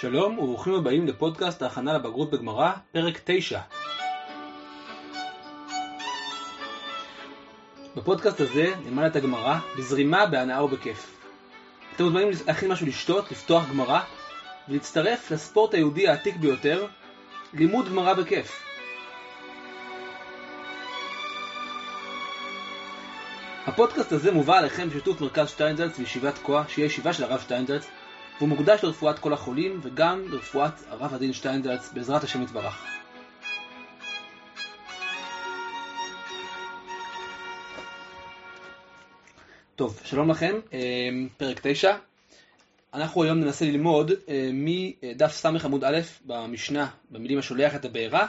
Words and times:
שלום 0.00 0.38
וברוכים 0.38 0.74
הבאים 0.74 1.06
לפודקאסט 1.06 1.62
ההכנה 1.62 1.92
לבגרות 1.92 2.30
בגמרא, 2.30 2.72
פרק 2.92 3.20
9. 3.24 3.60
בפודקאסט 7.96 8.40
הזה 8.40 8.72
נלמד 8.84 9.04
את 9.04 9.16
הגמרא 9.16 9.58
בזרימה, 9.78 10.26
בהנאה 10.26 10.64
ובכיף. 10.64 11.20
אתם 11.94 12.04
מוזמנים 12.04 12.28
להכין 12.46 12.72
משהו 12.72 12.86
לשתות, 12.86 13.30
לפתוח 13.30 13.68
גמרא 13.68 14.00
ולהצטרף 14.68 15.30
לספורט 15.30 15.74
היהודי 15.74 16.08
העתיק 16.08 16.36
ביותר, 16.36 16.86
לימוד 17.54 17.88
גמרא 17.88 18.14
בכיף. 18.14 18.62
הפודקאסט 23.66 24.12
הזה 24.12 24.32
מובא 24.32 24.58
עליכם 24.58 24.88
בשיתוף 24.88 25.20
מרכז 25.20 25.48
שטיינזלץ 25.48 25.98
וישיבת 25.98 26.38
כוח, 26.38 26.68
שהיא 26.68 26.84
ישיבה 26.84 27.12
של 27.12 27.24
הרב 27.24 27.40
שטיינזלץ, 27.40 27.86
והוא 28.38 28.48
מוקדש 28.48 28.84
לרפואת 28.84 29.18
כל 29.18 29.32
החולים 29.32 29.80
וגם 29.82 30.22
לרפואת 30.28 30.72
הרב 30.88 31.14
הדין 31.14 31.32
שטיינזלץ 31.32 31.92
בעזרת 31.92 32.24
השם 32.24 32.42
יתברך. 32.42 32.84
טוב, 39.76 40.00
שלום 40.04 40.30
לכם, 40.30 40.60
אה, 40.72 41.08
פרק 41.36 41.60
9. 41.62 41.96
אנחנו 42.94 43.22
היום 43.22 43.40
ננסה 43.40 43.64
ללמוד 43.64 44.12
אה, 44.28 44.50
מדף 44.52 45.32
ס 45.32 45.46
עמוד 45.46 45.84
א' 45.84 45.98
במשנה, 46.26 46.90
במילים 47.10 47.38
השולח 47.38 47.74
את 47.74 47.84
הבעירה, 47.84 48.26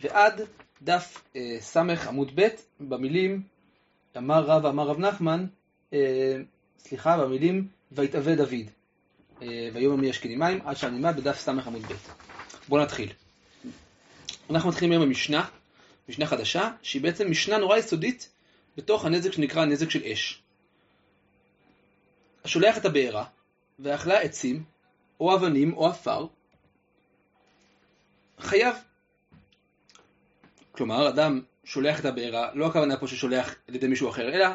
ועד 0.00 0.40
דף 0.82 1.22
אה, 1.36 1.56
ס 1.60 1.76
עמוד 1.76 2.30
ב' 2.34 2.48
במילים 2.80 3.42
אמר 4.16 4.44
רב 4.44 4.66
אמר 4.66 4.86
רב 4.86 4.98
נחמן, 4.98 5.46
סליחה, 6.78 7.18
במילים 7.18 7.68
ויתאווה 7.92 8.34
דוד. 8.34 8.79
ויאמר 9.40 9.96
מי 9.96 10.08
ישקיני 10.08 10.36
מים, 10.36 10.60
עד 10.64 10.76
שנלמד 10.76 11.16
בדף 11.16 11.38
ס 11.40 11.48
עמוד 11.48 11.82
ב'. 11.82 11.94
בואו 12.68 12.82
נתחיל. 12.82 13.12
אנחנו 14.50 14.68
מתחילים 14.68 14.92
היום 14.92 15.04
במשנה, 15.04 15.48
משנה 16.08 16.26
חדשה, 16.26 16.70
שהיא 16.82 17.02
בעצם 17.02 17.30
משנה 17.30 17.58
נורא 17.58 17.76
יסודית 17.76 18.28
בתוך 18.76 19.04
הנזק 19.04 19.32
שנקרא 19.32 19.64
נזק 19.64 19.90
של 19.90 20.02
אש. 20.04 20.42
השולח 22.44 22.78
את 22.78 22.84
הבעירה, 22.84 23.24
ואכלה 23.78 24.20
עצים, 24.20 24.64
או 25.20 25.34
אבנים, 25.34 25.72
או 25.72 25.86
עפר, 25.86 26.26
חייב. 28.38 28.74
כלומר, 30.72 31.08
אדם 31.08 31.40
שולח 31.64 32.00
את 32.00 32.04
הבעירה, 32.04 32.54
לא 32.54 32.66
הכוונה 32.66 32.96
פה 32.96 33.06
ששולח 33.06 33.54
על 33.68 33.74
ידי 33.74 33.86
מישהו 33.86 34.10
אחר, 34.10 34.28
אלא 34.28 34.46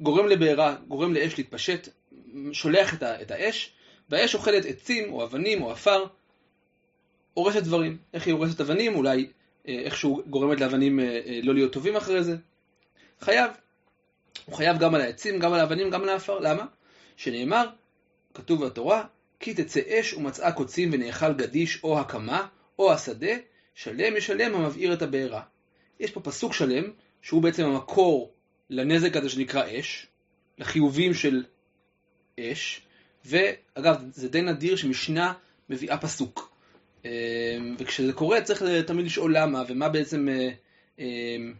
גורם 0.00 0.26
לבעירה, 0.26 0.76
גורם 0.88 1.14
לאש 1.14 1.38
להתפשט, 1.38 1.88
שולח 2.52 2.94
את, 2.94 3.02
את 3.02 3.30
האש, 3.30 3.72
והאש 4.08 4.34
אוכלת 4.34 4.64
עצים, 4.64 5.12
או 5.12 5.24
אבנים, 5.24 5.62
או 5.62 5.70
עפר, 5.70 6.04
הורסת 7.34 7.62
דברים. 7.62 7.98
איך 8.14 8.26
היא 8.26 8.34
הורסת 8.34 8.60
אבנים? 8.60 8.94
אולי 8.94 9.26
אה, 9.68 9.78
איכשהו 9.84 10.22
גורמת 10.26 10.60
לאבנים 10.60 11.00
אה, 11.00 11.20
אה, 11.26 11.40
לא 11.42 11.54
להיות 11.54 11.72
טובים 11.72 11.96
אחרי 11.96 12.24
זה. 12.24 12.36
חייב. 13.20 13.50
הוא 14.44 14.54
חייב 14.54 14.78
גם 14.78 14.94
על 14.94 15.00
העצים, 15.00 15.38
גם 15.38 15.52
על 15.52 15.60
האבנים, 15.60 15.90
גם 15.90 16.02
על 16.02 16.08
העפר. 16.08 16.38
למה? 16.38 16.66
שנאמר, 17.16 17.68
כתוב 18.34 18.64
בתורה, 18.64 19.04
כי 19.40 19.54
תצא 19.54 19.80
אש 19.88 20.14
ומצאה 20.14 20.52
קוצים 20.52 20.90
ונאכל 20.92 21.32
גדיש 21.32 21.84
או 21.84 22.00
הקמה 22.00 22.46
או 22.78 22.92
השדה, 22.92 23.32
שלם 23.74 24.16
ישלם 24.16 24.54
המבעיר 24.54 24.92
את 24.92 25.02
הבעירה. 25.02 25.42
יש 26.00 26.10
פה 26.10 26.20
פסוק 26.20 26.52
שלם, 26.52 26.84
שהוא 27.22 27.42
בעצם 27.42 27.64
המקור 27.64 28.32
לנזק 28.70 29.16
הזה 29.16 29.28
שנקרא 29.28 29.64
אש, 29.78 30.06
לחיובים 30.58 31.14
של 31.14 31.44
אש, 32.40 32.80
ואגב, 33.24 34.04
זה 34.12 34.28
די 34.28 34.42
נדיר 34.42 34.76
שמשנה 34.76 35.32
מביאה 35.68 35.98
פסוק. 35.98 36.52
אמ, 37.04 37.10
וכשזה 37.78 38.12
קורה 38.12 38.40
צריך 38.40 38.62
תמיד 38.86 39.06
לשאול 39.06 39.36
למה, 39.36 39.62
ומה 39.68 39.88
בעצם... 39.88 40.28
אה, 40.28 40.50
אמ, 40.98 41.54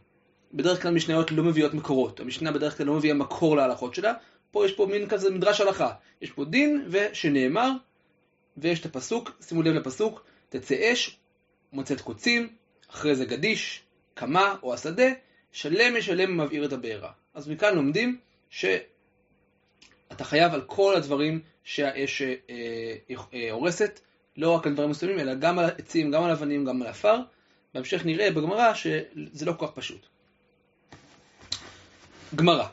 בדרך 0.55 0.83
כלל 0.83 0.95
משניות 0.95 1.31
לא 1.31 1.45
מביאות 1.45 1.75
מקורות, 1.75 2.21
המשנה 2.21 2.53
בדרך 2.53 2.77
כלל 2.77 2.87
לא 2.87 2.95
מביאה 2.95 3.15
מקור 3.15 3.57
להלכות 3.57 3.95
שלה, 3.95 4.13
פה 4.51 4.67
יש 4.67 4.73
פה 4.73 4.87
מין 4.87 5.09
כזה 5.09 5.31
מדרש 5.31 5.61
הלכה, 5.61 5.93
יש 6.21 6.31
פה 6.31 6.45
דין 6.45 6.87
ושנאמר, 6.91 7.71
ויש 8.57 8.81
את 8.81 8.87
הפסוק, 8.87 9.31
שימו 9.49 9.63
לב 9.63 9.75
לפסוק, 9.75 10.25
תצא 10.49 10.93
אש, 10.93 11.17
מוצאת 11.73 12.01
קוצים, 12.01 12.49
אחרי 12.91 13.15
זה 13.15 13.25
גדיש, 13.25 13.83
קמה 14.15 14.57
או 14.63 14.75
השדה, 14.75 15.09
שלם 15.53 15.97
ישלם 15.97 16.41
מבעיר 16.41 16.65
את 16.65 16.73
הבעירה. 16.73 17.11
אז 17.35 17.49
מכאן 17.49 17.75
לומדים 17.75 18.19
שאתה 20.13 20.25
חייב 20.25 20.55
על 20.55 20.61
כל 20.61 20.95
הדברים 20.97 21.41
שהאש 21.65 22.23
אה, 22.23 22.35
אה, 22.51 23.17
אה, 23.35 23.53
הורסת, 23.53 24.01
לא 24.37 24.51
רק 24.51 24.67
על 24.67 24.73
דברים 24.75 24.91
מסוימים, 24.91 25.19
אלא 25.19 25.35
גם 25.35 25.59
על 25.59 25.65
עצים, 25.65 26.11
גם 26.11 26.25
על 26.25 26.31
אבנים, 26.31 26.65
גם 26.65 26.83
על 26.83 26.89
עפר. 26.89 27.17
בהמשך 27.75 28.05
נראה 28.05 28.31
בגמרא 28.31 28.75
שזה 28.75 29.47
לא 29.47 29.53
כל 29.53 29.67
כך 29.67 29.73
פשוט. 29.73 30.07
גמרא, 32.35 32.67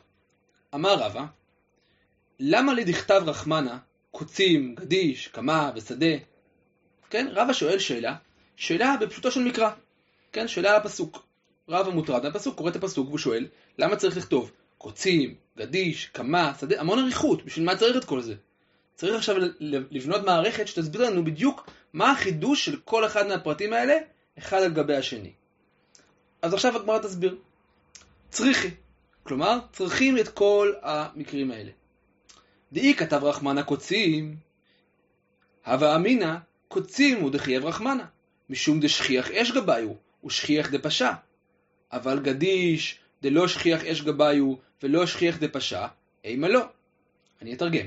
אמר 0.75 0.93
רבא, 0.93 1.25
למה 2.39 2.73
לי 2.73 2.83
דכתב 2.83 3.21
רחמנה, 3.25 3.77
קוצים, 4.11 4.75
גדיש, 4.75 5.27
קמה 5.27 5.71
ושדה? 5.75 6.15
כן, 7.09 7.27
רבא 7.31 7.53
שואל 7.53 7.79
שאלה, 7.79 8.15
שאלה 8.55 8.95
בפשוטו 9.01 9.31
של 9.31 9.43
מקרא, 9.43 9.69
כן, 10.31 10.47
שאלה 10.47 10.69
על 10.69 10.75
הפסוק. 10.75 11.25
רבא 11.69 11.89
מוטרד 11.89 12.23
מהפסוק, 12.23 12.55
קורא 12.55 12.69
את 12.69 12.75
הפסוק 12.75 13.07
והוא 13.07 13.17
שואל, 13.17 13.47
למה 13.77 13.95
צריך 13.95 14.17
לכתוב 14.17 14.51
קוצים, 14.77 15.35
גדיש, 15.59 16.05
קמה, 16.05 16.53
שדה, 16.59 16.81
המון 16.81 16.99
אריכות, 16.99 17.45
בשביל 17.45 17.65
מה 17.65 17.75
צריך 17.75 17.97
את 17.97 18.05
כל 18.05 18.21
זה? 18.21 18.35
צריך 18.95 19.15
עכשיו 19.15 19.35
לבנות 19.91 20.25
מערכת 20.25 20.67
שתסביר 20.67 21.01
לנו 21.01 21.25
בדיוק 21.25 21.69
מה 21.93 22.11
החידוש 22.11 22.65
של 22.65 22.79
כל 22.85 23.05
אחד 23.05 23.27
מהפרטים 23.27 23.73
האלה, 23.73 23.97
אחד 24.37 24.57
על 24.57 24.73
גבי 24.73 24.95
השני. 24.95 25.31
אז 26.41 26.53
עכשיו 26.53 26.75
הגמרא 26.75 26.99
תסביר. 26.99 27.37
צריכי, 28.29 28.69
כלומר, 29.23 29.59
צריכים 29.73 30.17
את 30.17 30.27
כל 30.27 30.73
המקרים 30.81 31.51
האלה. 31.51 31.71
דאי 32.73 32.93
כתב 32.93 33.23
רחמנה 33.23 33.63
קוצים, 33.63 34.35
הווה 35.65 35.95
אמינא 35.95 36.35
קוצים 36.67 37.23
ודחייב 37.23 37.65
רחמנה, 37.65 38.05
משום 38.49 38.79
דשכיח 38.79 39.31
אש 39.31 39.51
גביו, 39.51 39.89
ושכיח 40.25 40.71
דפשע. 40.71 41.11
אבל 41.91 42.19
גדיש 42.19 42.99
דלא 43.21 43.47
שכיח 43.47 43.83
אש 43.83 44.01
גביו, 44.01 44.53
ולא 44.83 45.05
שכיח 45.05 45.37
דפשע, 45.37 45.87
אימה 46.23 46.47
לא. 46.47 46.65
אני 47.41 47.53
אתרגם. 47.53 47.85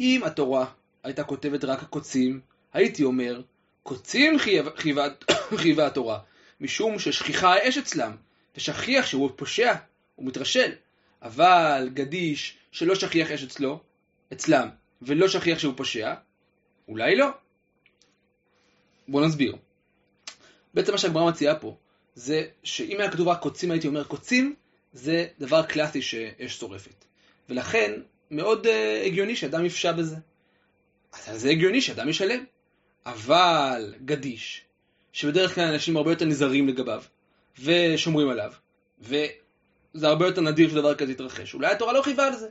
אם 0.00 0.20
התורה 0.24 0.66
הייתה 1.02 1.24
כותבת 1.24 1.64
רק 1.64 1.82
הקוצים, 1.82 2.40
הייתי 2.72 3.04
אומר, 3.04 3.42
קוצים 3.82 4.38
חייבה 5.56 5.86
התורה, 5.86 6.18
משום 6.60 6.98
ששכיחה 6.98 7.54
האש 7.54 7.78
אצלם, 7.78 8.16
ושכיח 8.56 9.06
שהוא 9.06 9.30
פושע, 9.36 9.74
הוא 10.14 10.26
מתרשל. 10.26 10.72
אבל 11.22 11.90
גדיש 11.94 12.56
שלא 12.72 12.94
שכיח 12.94 13.30
אש 13.30 13.44
אצלו, 13.44 13.80
אצלם, 14.32 14.68
ולא 15.02 15.28
שכיח 15.28 15.58
שהוא 15.58 15.74
פושע, 15.76 16.14
אולי 16.88 17.16
לא. 17.16 17.28
בואו 19.08 19.26
נסביר. 19.26 19.56
בעצם 20.74 20.92
מה 20.92 20.98
שהגמרא 20.98 21.30
מציעה 21.30 21.58
פה, 21.58 21.76
זה 22.16 22.46
שאם 22.62 23.00
היה 23.00 23.10
כתוב 23.10 23.28
רק 23.28 23.40
קוצים, 23.40 23.70
הייתי 23.70 23.88
אומר 23.88 24.04
קוצים, 24.04 24.54
זה 24.92 25.26
דבר 25.38 25.62
קלאסי 25.62 26.02
שאש 26.02 26.58
שורפת. 26.58 27.04
ולכן, 27.48 27.92
מאוד 28.30 28.66
uh, 28.66 29.06
הגיוני 29.06 29.36
שאדם 29.36 29.64
יפשע 29.64 29.92
בזה. 29.92 30.16
אז 31.26 31.40
זה 31.40 31.50
הגיוני 31.50 31.80
שאדם 31.80 32.08
ישלם. 32.08 32.44
אבל 33.06 33.94
גדיש, 34.04 34.64
שבדרך 35.12 35.54
כלל 35.54 35.64
אנשים 35.64 35.96
הרבה 35.96 36.12
יותר 36.12 36.24
נזהרים 36.24 36.68
לגביו, 36.68 37.02
ושומרים 37.62 38.28
עליו, 38.28 38.52
וזה 39.00 39.28
הרבה 40.08 40.26
יותר 40.26 40.40
נדיר 40.40 40.70
שדבר 40.70 40.94
כזה 40.94 41.12
יתרחש, 41.12 41.54
אולי 41.54 41.72
התורה 41.72 41.92
לא 41.92 42.02
חייבה 42.02 42.26
על 42.26 42.36
זה. 42.36 42.48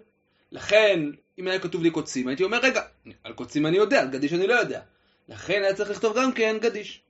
לכן, 0.51 0.99
אם 1.39 1.47
היה 1.47 1.59
כתוב 1.59 1.83
לי 1.83 1.91
קוצים, 1.91 2.27
הייתי 2.27 2.43
אומר, 2.43 2.59
רגע, 2.63 2.81
על 3.23 3.33
קוצים 3.33 3.65
אני 3.65 3.77
יודע, 3.77 4.01
על 4.01 4.07
גדיש 4.07 4.33
אני 4.33 4.47
לא 4.47 4.53
יודע. 4.53 4.81
לכן 5.29 5.63
היה 5.63 5.73
צריך 5.73 5.89
לכתוב 5.89 6.17
גם 6.17 6.31
כן 6.31 6.57
גדיש. 6.61 7.01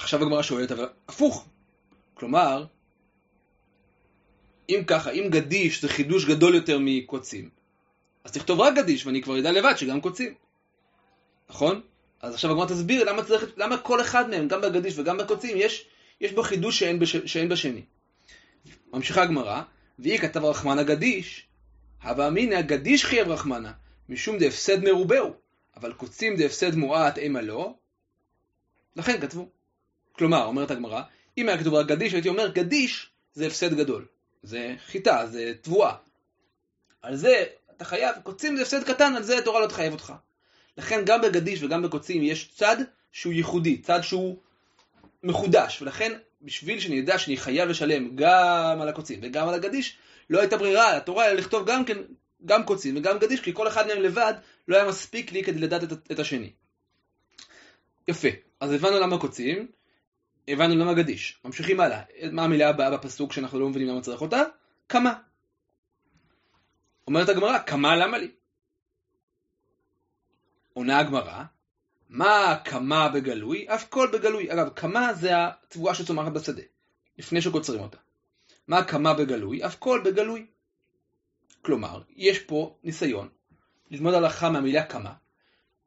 עכשיו 0.00 0.22
הגמרא 0.22 0.42
שואלת, 0.42 0.72
אבל 0.72 0.88
הפוך. 1.08 1.48
כלומר, 2.14 2.64
אם 4.68 4.82
ככה, 4.86 5.10
אם 5.10 5.28
גדיש 5.30 5.82
זה 5.82 5.88
חידוש 5.88 6.24
גדול 6.24 6.54
יותר 6.54 6.78
מקוצים, 6.80 7.48
אז 8.24 8.32
תכתוב 8.32 8.60
רק 8.60 8.74
גדיש, 8.74 9.06
ואני 9.06 9.22
כבר 9.22 9.38
אדע 9.38 9.52
לבד 9.52 9.74
שגם 9.76 10.00
קוצים. 10.00 10.34
נכון? 11.50 11.80
אז 12.20 12.34
עכשיו 12.34 12.50
הגמרא 12.50 12.66
תסביר 12.66 13.04
למה, 13.04 13.24
צריך, 13.24 13.44
למה 13.56 13.78
כל 13.78 14.00
אחד 14.00 14.30
מהם, 14.30 14.48
גם 14.48 14.60
בגדיש 14.60 14.98
וגם 14.98 15.18
בקוצים, 15.18 15.56
יש, 15.56 15.86
יש 16.20 16.32
בו 16.32 16.42
חידוש 16.42 16.78
שאין, 16.78 16.98
בש, 16.98 17.16
שאין 17.16 17.48
בשני. 17.48 17.82
ממשיכה 18.92 19.22
הגמרא, 19.22 19.62
והיא 19.98 20.18
כתב 20.18 20.44
רחמנה 20.44 20.82
גדיש, 20.82 21.46
הווה 22.02 22.28
אמינא 22.28 22.60
גדיש 22.60 23.04
חייב 23.04 23.28
רחמנה, 23.28 23.72
משום 24.08 24.38
דהפסד 24.38 24.84
מרובהו, 24.84 25.34
אבל 25.76 25.92
קוצים 25.92 26.36
דהפסד 26.36 26.74
מועט 26.74 27.18
אימה 27.18 27.42
לא, 27.42 27.74
לכן 28.96 29.20
כתבו. 29.20 29.59
כלומר, 30.12 30.44
אומרת 30.44 30.70
הגמרא, 30.70 31.02
אם 31.38 31.48
היה 31.48 31.58
כתוב 31.58 31.74
רק 31.74 31.86
גדיש, 31.86 32.12
הייתי 32.12 32.28
אומר 32.28 32.48
גדיש 32.48 33.10
זה 33.34 33.46
הפסד 33.46 33.74
גדול. 33.74 34.06
זה 34.42 34.74
חיטה, 34.86 35.26
זה 35.26 35.52
תבואה. 35.60 35.94
על 37.02 37.16
זה 37.16 37.44
אתה 37.76 37.84
חייב, 37.84 38.16
קוצים 38.22 38.56
זה 38.56 38.62
הפסד 38.62 38.84
קטן, 38.84 39.14
על 39.16 39.22
זה 39.22 39.38
התורה 39.38 39.60
לא 39.60 39.66
תחייב 39.66 39.92
אותך. 39.92 40.12
לכן 40.78 41.04
גם 41.04 41.20
בגדיש 41.20 41.62
וגם 41.62 41.82
בקוצים 41.82 42.22
יש 42.22 42.50
צד 42.54 42.76
שהוא 43.12 43.32
ייחודי, 43.32 43.78
צד 43.78 44.00
שהוא 44.02 44.36
מחודש, 45.22 45.82
ולכן 45.82 46.12
בשביל 46.42 46.80
שאני 46.80 47.00
אדע 47.00 47.18
שאני 47.18 47.36
חייב 47.36 47.68
לשלם 47.68 48.16
גם 48.16 48.78
על 48.80 48.88
הקוצים 48.88 49.20
וגם 49.22 49.48
על 49.48 49.54
הגדיש, 49.54 49.96
לא 50.30 50.40
הייתה 50.40 50.56
ברירה 50.56 50.96
לתורה 50.96 51.26
אלא 51.26 51.32
לכתוב 51.32 51.66
גם 51.66 51.84
כן, 51.84 51.98
גם 52.44 52.64
קוצים 52.64 52.96
וגם 52.96 53.18
גדיש, 53.18 53.40
כי 53.40 53.54
כל 53.54 53.68
אחד 53.68 53.86
מהם 53.86 54.02
לבד 54.02 54.34
לא 54.68 54.76
היה 54.76 54.88
מספיק 54.88 55.32
לי 55.32 55.44
כדי 55.44 55.58
לדעת 55.58 55.82
את, 55.82 55.92
את 56.12 56.18
השני. 56.18 56.52
יפה, 58.08 58.28
אז 58.60 58.72
הבנו 58.72 59.00
למה 59.00 59.18
קוצים, 59.18 59.66
הבנו 60.52 60.76
למה 60.76 60.94
גדיש. 60.94 61.38
ממשיכים 61.44 61.80
הלאה. 61.80 62.02
מה 62.32 62.44
המילה 62.44 62.68
הבאה 62.68 62.90
בפסוק 62.90 63.32
שאנחנו 63.32 63.60
לא 63.60 63.68
מבינים 63.68 63.88
למה 63.88 64.00
צריך 64.00 64.20
אותה? 64.20 64.42
כמה. 64.88 65.14
אומרת 67.06 67.28
הגמרא, 67.28 67.58
כמה 67.58 67.96
למה 67.96 68.18
לי? 68.18 68.30
עונה 70.72 70.98
הגמרא, 70.98 71.44
מה 72.08 72.56
כמה 72.64 73.08
בגלוי? 73.08 73.66
אף 73.68 73.88
כל 73.88 74.08
בגלוי. 74.12 74.52
אגב, 74.52 74.68
כמה 74.76 75.14
זה 75.14 75.30
התבואה 75.36 75.94
שצומחת 75.94 76.32
בשדה, 76.32 76.62
לפני 77.18 77.42
שקוצרים 77.42 77.80
אותה. 77.80 77.98
מה 78.68 78.84
כמה 78.84 79.14
בגלוי? 79.14 79.66
אף 79.66 79.76
כל 79.78 80.00
בגלוי. 80.04 80.46
כלומר, 81.62 82.02
יש 82.16 82.38
פה 82.38 82.76
ניסיון 82.84 83.28
ללמוד 83.90 84.14
הלכה 84.14 84.50
מהמילה 84.50 84.86
כמה, 84.86 85.12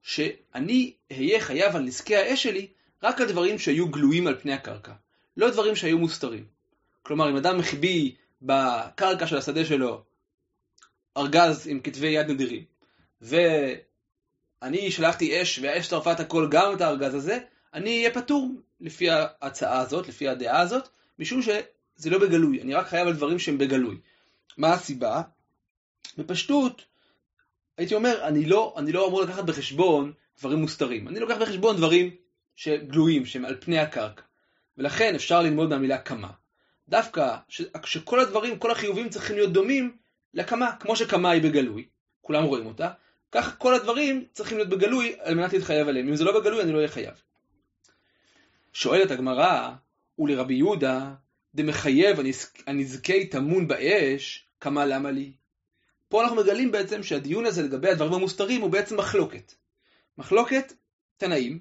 שאני 0.02 0.94
אהיה 1.12 1.40
חייב 1.40 1.76
על 1.76 1.82
נזקי 1.82 2.16
האש 2.16 2.44
שלי 2.44 2.68
רק 3.04 3.22
על 3.22 3.28
דברים 3.28 3.60
שהיו 3.60 3.88
גלויים 3.88 4.28
על 4.28 4.40
פני 4.40 4.54
הקרקע, 4.54 4.94
לא 5.38 5.50
דברים 5.50 5.76
שהיו 5.76 5.98
מוסתרים. 5.98 6.46
כלומר, 7.04 7.30
אם 7.30 7.36
אדם 7.36 7.60
החביא 7.60 8.12
בקרקע 8.42 9.28
של 9.28 9.38
השדה 9.38 9.66
שלו 9.66 10.04
ארגז 11.18 11.68
עם 11.68 11.80
כתבי 11.80 12.08
יד 12.08 12.30
נדירים, 12.30 12.64
ואני 13.22 14.92
שלחתי 14.92 15.42
אש 15.42 15.60
והאש 15.60 15.88
שרפה 15.88 16.12
את 16.12 16.20
הכל 16.20 16.48
גם 16.52 16.74
את 16.74 16.82
הארגז 16.82 17.16
הזה, 17.16 17.40
אני 17.74 17.98
אהיה 17.98 18.14
פטור 18.14 18.50
לפי 18.82 19.10
ההצעה 19.10 19.80
הזאת, 19.80 20.08
לפי 20.08 20.28
הדעה 20.28 20.60
הזאת, 20.60 20.90
משום 21.20 21.42
שזה 21.42 22.10
לא 22.10 22.20
בגלוי, 22.20 22.62
אני 22.62 22.74
רק 22.74 22.88
חייב 22.88 23.08
על 23.08 23.14
דברים 23.14 23.40
שהם 23.40 23.58
בגלוי. 23.58 23.98
מה 24.58 24.74
הסיבה? 24.74 25.22
בפשטות, 26.18 26.86
הייתי 27.78 27.96
אומר, 27.96 28.28
אני 28.28 28.46
לא, 28.46 28.74
אני 28.78 28.92
לא 28.92 29.08
אמור 29.08 29.22
לקחת 29.22 29.44
בחשבון 29.44 30.14
דברים 30.40 30.60
מוסתרים. 30.60 31.08
אני 31.08 31.20
לוקח 31.20 31.38
בחשבון 31.38 31.78
דברים 31.78 32.16
שגלויים, 32.56 33.26
שהם 33.26 33.46
על 33.46 33.58
פני 33.60 33.80
הקרקע. 33.80 34.22
ולכן 34.78 35.16
אפשר 35.16 35.42
ללמוד 35.42 35.70
מהמילה 35.70 35.98
כמה. 35.98 36.30
דווקא 36.90 37.36
שכל 37.86 38.20
הדברים, 38.20 38.60
כל 38.60 38.72
החיובים 38.72 39.10
צריכים 39.10 39.36
להיות 39.36 39.54
דומים 39.54 39.98
לכמה, 40.34 40.72
כמו 40.80 40.96
שכמה 40.96 41.32
היא 41.32 41.42
בגלוי, 41.42 41.86
כולם 42.22 42.44
רואים 42.44 42.66
אותה, 42.66 42.90
כך 43.32 43.58
כל 43.58 43.76
הדברים 43.76 44.26
צריכים 44.34 44.58
להיות 44.58 44.70
בגלוי 44.70 45.16
על 45.20 45.36
מנת 45.36 45.54
להתחייב 45.54 45.88
עליהם. 45.88 46.08
אם 46.08 46.16
זה 46.16 46.24
לא 46.24 46.40
בגלוי, 46.40 46.62
אני 46.62 46.72
לא 46.72 46.78
אהיה 46.78 46.88
חייב. 46.88 47.14
שואלת 48.74 49.12
הגמרא, 49.12 49.70
ולרבי 50.20 50.54
יהודה, 50.54 51.14
דמחייב 51.56 52.18
הנזקי 52.68 53.28
טמון 53.28 53.68
באש, 53.68 54.48
כמה 54.60 54.86
למה 54.86 55.12
לי? 55.12 55.32
פה 56.10 56.24
אנחנו 56.24 56.36
מגלים 56.36 56.72
בעצם 56.72 57.04
שהדיון 57.04 57.46
הזה 57.46 57.64
לגבי 57.64 57.90
הדברים 57.90 58.14
המוסתרים 58.14 58.62
הוא 58.62 58.70
בעצם 58.70 58.98
מחלוקת. 58.98 59.54
מחלוקת 60.18 60.74
תנאים, 61.18 61.60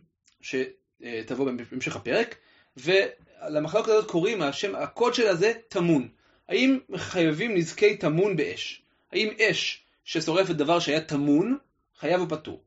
שתבוא 1.03 1.51
בהמשך 1.71 1.97
הפרק, 1.97 2.35
ולמחלוקת 2.77 3.89
הזאת 3.89 4.11
קוראים, 4.11 4.43
השם, 4.43 4.75
הקוד 4.75 5.15
שלה 5.15 5.35
זה 5.35 5.53
טמון. 5.69 6.09
האם 6.49 6.79
חייבים 6.97 7.55
נזקי 7.55 7.97
טמון 7.97 8.37
באש? 8.37 8.83
האם 9.13 9.29
אש 9.41 9.85
ששורפת 10.05 10.55
דבר 10.55 10.79
שהיה 10.79 11.01
טמון, 11.01 11.59
חייב 11.99 12.21
או 12.21 12.29
פטור? 12.29 12.63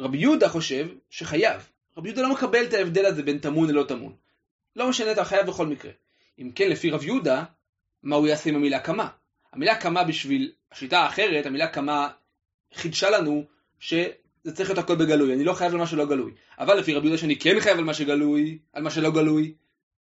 רבי 0.00 0.18
יהודה 0.18 0.48
חושב 0.48 0.88
שחייב. 1.10 1.68
רבי 1.96 2.08
יהודה 2.08 2.22
לא 2.22 2.32
מקבל 2.32 2.64
את 2.64 2.74
ההבדל 2.74 3.06
הזה 3.06 3.22
בין 3.22 3.38
טמון 3.38 3.70
ללא 3.70 3.84
טמון. 3.88 4.14
לא 4.76 4.88
משנה, 4.88 5.12
אתה 5.12 5.24
חייב 5.24 5.46
בכל 5.46 5.66
מקרה. 5.66 5.90
אם 6.38 6.50
כן, 6.54 6.70
לפי 6.70 6.90
רב 6.90 7.04
יהודה, 7.04 7.44
מה 8.02 8.16
הוא 8.16 8.26
יעשה 8.26 8.50
עם 8.50 8.56
המילה 8.56 8.80
כמה? 8.80 9.08
המילה 9.52 9.80
כמה 9.80 10.04
בשביל 10.04 10.52
השיטה 10.72 10.98
האחרת, 10.98 11.46
המילה 11.46 11.68
כמה 11.68 12.08
חידשה 12.74 13.10
לנו 13.10 13.44
שזה 14.44 14.56
צריך 14.56 14.68
להיות 14.70 14.84
הכל 14.84 14.96
בגלוי, 14.96 15.34
אני 15.34 15.44
לא 15.44 15.52
חייב 15.52 15.72
על 15.72 15.78
מה 15.78 15.86
שלא 15.86 16.06
גלוי. 16.06 16.34
אבל 16.58 16.78
לפי 16.78 16.94
רבי 16.94 17.06
יהודה 17.06 17.20
שאני 17.20 17.38
כן 17.38 17.60
חייב 17.60 17.78
על 17.78 17.84
מה 17.84 17.94
שגלוי, 17.94 18.58
על 18.72 18.82
מה 18.82 18.90
שלא 18.90 19.10
גלוי, 19.10 19.54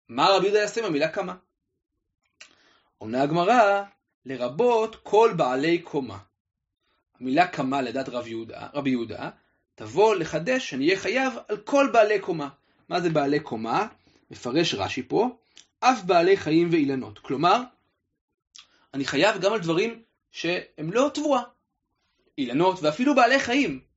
מה 0.08 0.28
רבי 0.28 0.44
יהודה 0.44 0.58
יעשה 0.60 0.80
עם 0.80 0.86
המילה 0.86 1.08
כמה? 1.08 1.34
עונה 2.98 3.22
הגמרא, 3.22 3.82
לרבות 4.26 4.96
כל 4.96 5.32
בעלי 5.36 5.78
קומה. 5.78 6.18
המילה 7.20 7.48
כמה 7.48 7.82
לדעת 7.82 8.08
רב 8.08 8.26
יהודה, 8.26 8.68
רבי 8.74 8.90
יהודה, 8.90 9.30
תבוא 9.74 10.14
לחדש 10.14 10.70
שאני 10.70 10.86
אהיה 10.86 10.98
חייב 10.98 11.32
על 11.48 11.56
כל 11.56 11.88
בעלי 11.92 12.20
קומה. 12.20 12.48
מה 12.88 13.00
זה 13.00 13.10
בעלי 13.10 13.40
קומה? 13.40 13.86
מפרש 14.30 14.74
רש"י 14.74 15.02
פה, 15.02 15.36
אף 15.80 16.02
בעלי 16.02 16.36
חיים 16.36 16.68
ואילנות. 16.72 17.18
כלומר, 17.18 17.62
אני 18.94 19.04
חייב 19.04 19.40
גם 19.40 19.52
על 19.52 19.60
דברים 19.60 20.02
שהם 20.30 20.92
לא 20.92 21.10
תבואה. 21.14 21.42
אילנות 22.38 22.82
ואפילו 22.82 23.14
בעלי 23.14 23.40
חיים 23.40 23.89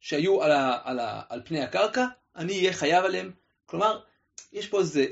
שהיו 0.00 0.42
על, 0.42 0.52
ה, 0.52 0.78
על, 0.84 0.98
ה, 0.98 1.22
על 1.28 1.42
פני 1.44 1.60
הקרקע, 1.60 2.06
אני 2.36 2.58
אהיה 2.58 2.72
חייב 2.72 3.04
עליהם. 3.04 3.30
כלומר, 3.66 4.00
יש 4.52 4.66
פה 4.66 4.78
איזה, 4.78 5.06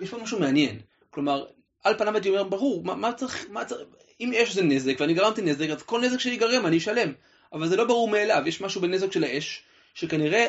יש 0.00 0.10
פה 0.10 0.18
משהו 0.18 0.40
מעניין. 0.40 0.80
כלומר, 1.10 1.46
על 1.84 1.98
פניו 1.98 2.14
הייתי 2.14 2.28
אומר, 2.28 2.44
ברור, 2.44 2.84
מה, 2.84 2.94
מה 2.94 3.12
צריך, 3.12 3.46
מה 3.50 3.64
צריך, 3.64 3.80
אם 4.20 4.30
יש 4.34 4.50
איזה 4.50 4.62
נזק 4.62 5.00
ואני 5.00 5.14
גרמתי 5.14 5.42
נזק, 5.42 5.68
אז 5.70 5.82
כל 5.82 6.00
נזק 6.00 6.18
שיגרם 6.18 6.66
אני 6.66 6.78
אשלם. 6.78 7.12
אבל 7.52 7.68
זה 7.68 7.76
לא 7.76 7.84
ברור 7.84 8.08
מאליו, 8.08 8.42
יש 8.46 8.60
משהו 8.60 8.80
בנזק 8.80 9.12
של 9.12 9.24
האש, 9.24 9.62
שכנראה 9.94 10.46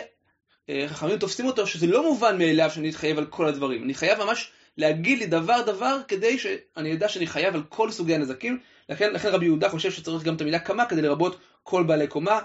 אה, 0.70 0.86
חכמים 0.88 1.18
תופסים 1.18 1.46
אותו 1.46 1.68
שזה 1.68 1.88
לא 1.88 2.04
מובן 2.04 2.38
מאליו 2.38 2.70
שאני 2.74 2.90
אתחייב 2.90 3.18
על 3.18 3.26
כל 3.26 3.46
הדברים. 3.46 3.84
אני 3.84 3.94
חייב 3.94 4.24
ממש 4.24 4.52
להגיד 4.78 5.20
לי 5.20 5.26
דבר 5.26 5.62
דבר 5.62 5.98
כדי 6.08 6.40
שאני 6.40 6.94
אדע 6.94 7.10
שאני 7.10 7.28
חייב 7.28 7.56
על 7.56 7.64
כל 7.70 7.92
סוגי 7.92 8.16
הנזקים. 8.16 8.60
לכן, 8.90 9.14
לכן 9.14 9.30
רבי 9.30 9.46
יהודה 9.46 9.70
חושב 9.70 9.92
שצריך 9.92 10.24
גם 10.24 10.36
את 10.36 10.42
המילה 10.42 10.60
קמה 10.60 10.86
כדי 10.86 11.02
לרבות 11.02 11.38
כל 11.64 11.84
בעלי 11.84 12.08
קומה, 12.08 12.40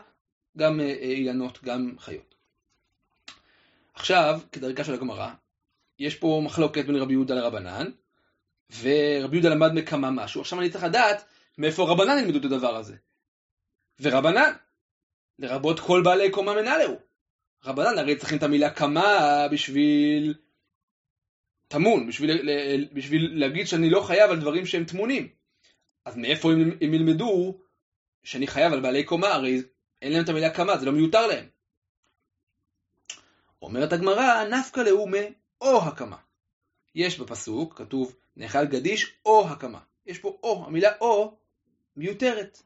גם 0.58 0.80
אה, 0.80 0.92
אילנות, 1.00 1.62
גם 1.64 1.94
חיות. 1.98 2.34
עכשיו, 3.94 4.40
כדרכה 4.52 4.84
של 4.84 4.94
הגמרא, 4.94 5.30
יש 5.98 6.14
פה 6.14 6.42
מחלוקת 6.44 6.84
בין 6.84 6.96
רבי 6.96 7.12
יהודה 7.12 7.34
לרבנן, 7.34 7.90
ורבי 8.80 9.36
יהודה 9.36 9.48
למד 9.48 9.72
מקמה 9.72 10.10
משהו. 10.10 10.40
עכשיו 10.40 10.60
אני 10.60 10.70
צריך 10.70 10.84
לדעת 10.84 11.24
מאיפה 11.58 11.90
רבנן 11.90 12.18
ילמדו 12.18 12.38
את 12.38 12.44
הדבר 12.44 12.76
הזה. 12.76 12.96
ורבנן, 14.00 14.52
לרבות 15.38 15.80
כל 15.80 16.02
בעלי 16.04 16.30
קומה 16.30 16.54
מנהלהו. 16.54 16.96
רבנן 17.64 17.98
הרי 17.98 18.16
צריכים 18.16 18.38
את 18.38 18.42
המילה 18.42 18.70
קמה 18.70 19.46
בשביל 19.52 20.34
טמון, 21.68 22.06
בשביל, 22.06 22.48
בשביל 22.92 23.40
להגיד 23.40 23.66
שאני 23.66 23.90
לא 23.90 24.00
חייב 24.00 24.30
על 24.30 24.40
דברים 24.40 24.66
שהם 24.66 24.84
טמונים. 24.84 25.28
אז 26.04 26.16
מאיפה 26.16 26.52
הם, 26.52 26.70
הם 26.80 26.94
ילמדו 26.94 27.58
שאני 28.24 28.46
חייב 28.46 28.72
על 28.72 28.80
בעלי 28.80 29.04
קומה? 29.04 29.28
הרי 29.28 29.62
אין 30.02 30.12
להם 30.12 30.24
את 30.24 30.28
המילה 30.28 30.50
קמה, 30.50 30.78
זה 30.78 30.86
לא 30.86 30.92
מיותר 30.92 31.26
להם. 31.26 31.46
אומרת 33.62 33.92
הגמרא, 33.92 34.44
נפקא 34.44 34.80
לאומה 34.80 35.18
או 35.60 35.82
הקמה. 35.82 36.16
יש 36.94 37.20
בפסוק, 37.20 37.78
כתוב, 37.78 38.16
נאכל 38.36 38.64
גדיש 38.64 39.14
או 39.26 39.48
הקמה. 39.48 39.80
יש 40.06 40.18
פה 40.18 40.38
או, 40.42 40.64
המילה 40.66 40.90
או 41.00 41.36
מיותרת. 41.96 42.62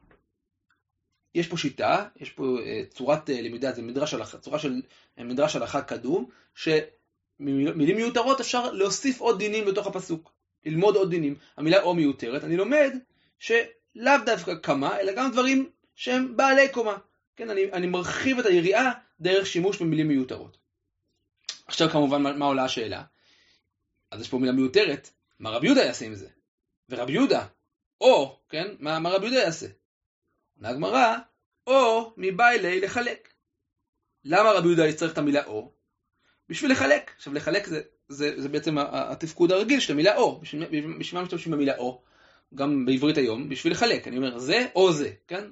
יש 1.35 1.47
פה 1.47 1.57
שיטה, 1.57 2.07
יש 2.15 2.29
פה 2.29 2.43
uh, 2.43 2.93
צורת 2.93 3.29
uh, 3.29 3.33
למידה, 3.33 3.71
זה 3.71 3.81
מדרש 3.81 4.13
הלכה, 4.13 4.37
צורה 4.37 4.59
של 4.59 4.81
uh, 5.17 5.23
מדרש 5.23 5.55
הלכה 5.55 5.81
קדום, 5.81 6.29
שממילים 6.55 7.95
מיותרות 7.95 8.39
אפשר 8.39 8.71
להוסיף 8.71 9.21
עוד 9.21 9.39
דינים 9.39 9.65
בתוך 9.65 9.87
הפסוק, 9.87 10.31
ללמוד 10.65 10.95
עוד 10.95 11.09
דינים. 11.09 11.35
המילה 11.57 11.81
או 11.81 11.93
מיותרת, 11.93 12.43
אני 12.43 12.57
לומד 12.57 12.97
שלאו 13.39 14.13
דווקא 14.25 14.55
קמה, 14.55 14.99
אלא 14.99 15.13
גם 15.13 15.31
דברים 15.31 15.69
שהם 15.95 16.37
בעלי 16.37 16.69
קומה. 16.69 16.97
כן, 17.35 17.49
אני, 17.49 17.71
אני 17.73 17.87
מרחיב 17.87 18.39
את 18.39 18.45
היריעה 18.45 18.91
דרך 19.19 19.47
שימוש 19.47 19.81
במילים 19.81 20.07
מיותרות. 20.07 20.57
עכשיו 21.67 21.89
כמובן 21.89 22.21
מה, 22.21 22.33
מה 22.33 22.45
עולה 22.45 22.63
השאלה? 22.63 23.03
אז 24.11 24.21
יש 24.21 24.29
פה 24.29 24.37
מילה 24.37 24.51
מיותרת, 24.51 25.09
מה 25.39 25.49
רבי 25.49 25.65
יהודה 25.65 25.83
יעשה 25.83 26.05
עם 26.05 26.15
זה? 26.15 26.27
ורבי 26.89 27.13
יהודה, 27.13 27.45
או, 28.01 28.39
כן, 28.49 28.67
מה, 28.79 28.99
מה 28.99 29.09
רבי 29.09 29.25
יהודה 29.25 29.41
יעשה? 29.41 29.67
עונה 30.57 30.69
הגמרא, 30.69 31.17
או 31.67 32.13
מבעילי 32.17 32.81
לחלק. 32.81 33.33
למה 34.25 34.51
רבי 34.51 34.67
יהודה 34.67 34.87
יצטרך 34.87 35.13
את 35.13 35.17
המילה 35.17 35.45
או? 35.45 35.71
בשביל 36.49 36.71
לחלק. 36.71 37.11
עכשיו 37.15 37.33
לחלק 37.33 37.67
זה, 37.67 37.81
זה, 38.07 38.41
זה 38.41 38.49
בעצם 38.49 38.77
התפקוד 38.77 39.51
הרגיל 39.51 39.79
של 39.79 39.93
המילה 39.93 40.17
או. 40.17 40.39
בשביל 40.41 40.85
מה 41.13 41.21
משתמשים 41.23 41.51
במילה 41.51 41.77
או? 41.77 42.01
גם 42.55 42.85
בעברית 42.85 43.17
היום, 43.17 43.49
בשביל 43.49 43.73
לחלק. 43.73 44.07
אני 44.07 44.17
אומר 44.17 44.37
זה 44.37 44.65
או 44.75 44.93
זה, 44.93 45.11
כן? 45.27 45.43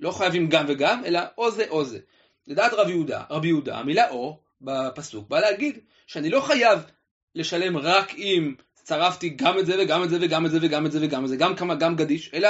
לא 0.00 0.10
חייבים 0.10 0.48
גם 0.48 0.64
וגם, 0.68 1.04
אלא 1.04 1.20
או 1.38 1.50
זה 1.50 1.64
או 1.68 1.84
זה. 1.84 1.98
לדעת 2.46 2.72
רבי 2.72 2.90
יהודה, 2.90 3.22
רבי 3.30 3.48
יהודה, 3.48 3.78
המילה 3.78 4.10
או 4.10 4.40
בפסוק 4.60 5.28
בא 5.28 5.40
להגיד 5.40 5.78
שאני 6.06 6.30
לא 6.30 6.40
חייב 6.40 6.80
לשלם 7.34 7.76
רק 7.76 8.14
אם 8.14 8.54
צרפתי 8.74 9.28
גם 9.28 9.58
את 9.58 9.66
זה 9.66 9.82
וגם 9.82 10.04
את 10.04 10.10
זה 10.10 10.18
וגם 10.20 10.46
את 10.46 10.50
זה 10.50 10.58
וגם 10.62 10.86
את 10.86 10.92
זה 10.92 10.98
וגם 11.02 11.24
את 11.24 11.28
זה, 11.28 11.36
גם 11.36 11.56
כמה, 11.56 11.74
גם 11.74 11.96
גדיש, 11.96 12.34
אלא 12.34 12.48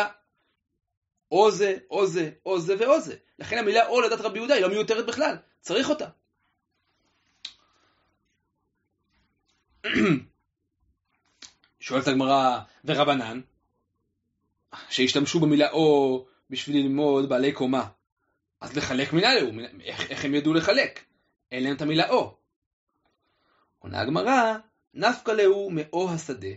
או 1.31 1.50
זה, 1.50 1.76
או 1.91 2.07
זה, 2.07 2.31
או 2.47 2.61
זה 2.61 2.75
ואו 2.79 3.00
זה. 3.00 3.17
לכן 3.38 3.59
המילה 3.59 3.88
או 3.88 4.00
לדעת 4.00 4.21
רבי 4.21 4.38
יהודה 4.38 4.55
היא 4.55 4.62
לא 4.62 4.69
מיותרת 4.69 5.07
בכלל, 5.07 5.37
צריך 5.61 5.91
אותה. 5.91 6.09
שואלת 11.81 12.09
הגמרא, 12.09 12.59
ורבנן, 12.85 13.41
שהשתמשו 14.88 15.41
במילה 15.41 15.71
או 15.71 16.26
בשביל 16.50 16.76
ללמוד 16.76 17.29
בעלי 17.29 17.53
קומה, 17.53 17.88
אז 18.61 18.76
לחלק 18.76 19.12
מילה 19.12 19.35
להו, 19.35 19.50
איך, 19.81 20.11
איך 20.11 20.25
הם 20.25 20.35
ידעו 20.35 20.55
לחלק? 20.55 21.05
אין 21.53 21.65
להם 21.65 21.76
את 21.76 21.83
המילה 21.83 22.11
או. 22.11 22.37
עונה 23.79 24.00
הגמרא, 24.00 24.57
נפקא 24.95 25.31
להו 25.31 25.71
מאו 25.71 26.11
השדה. 26.11 26.49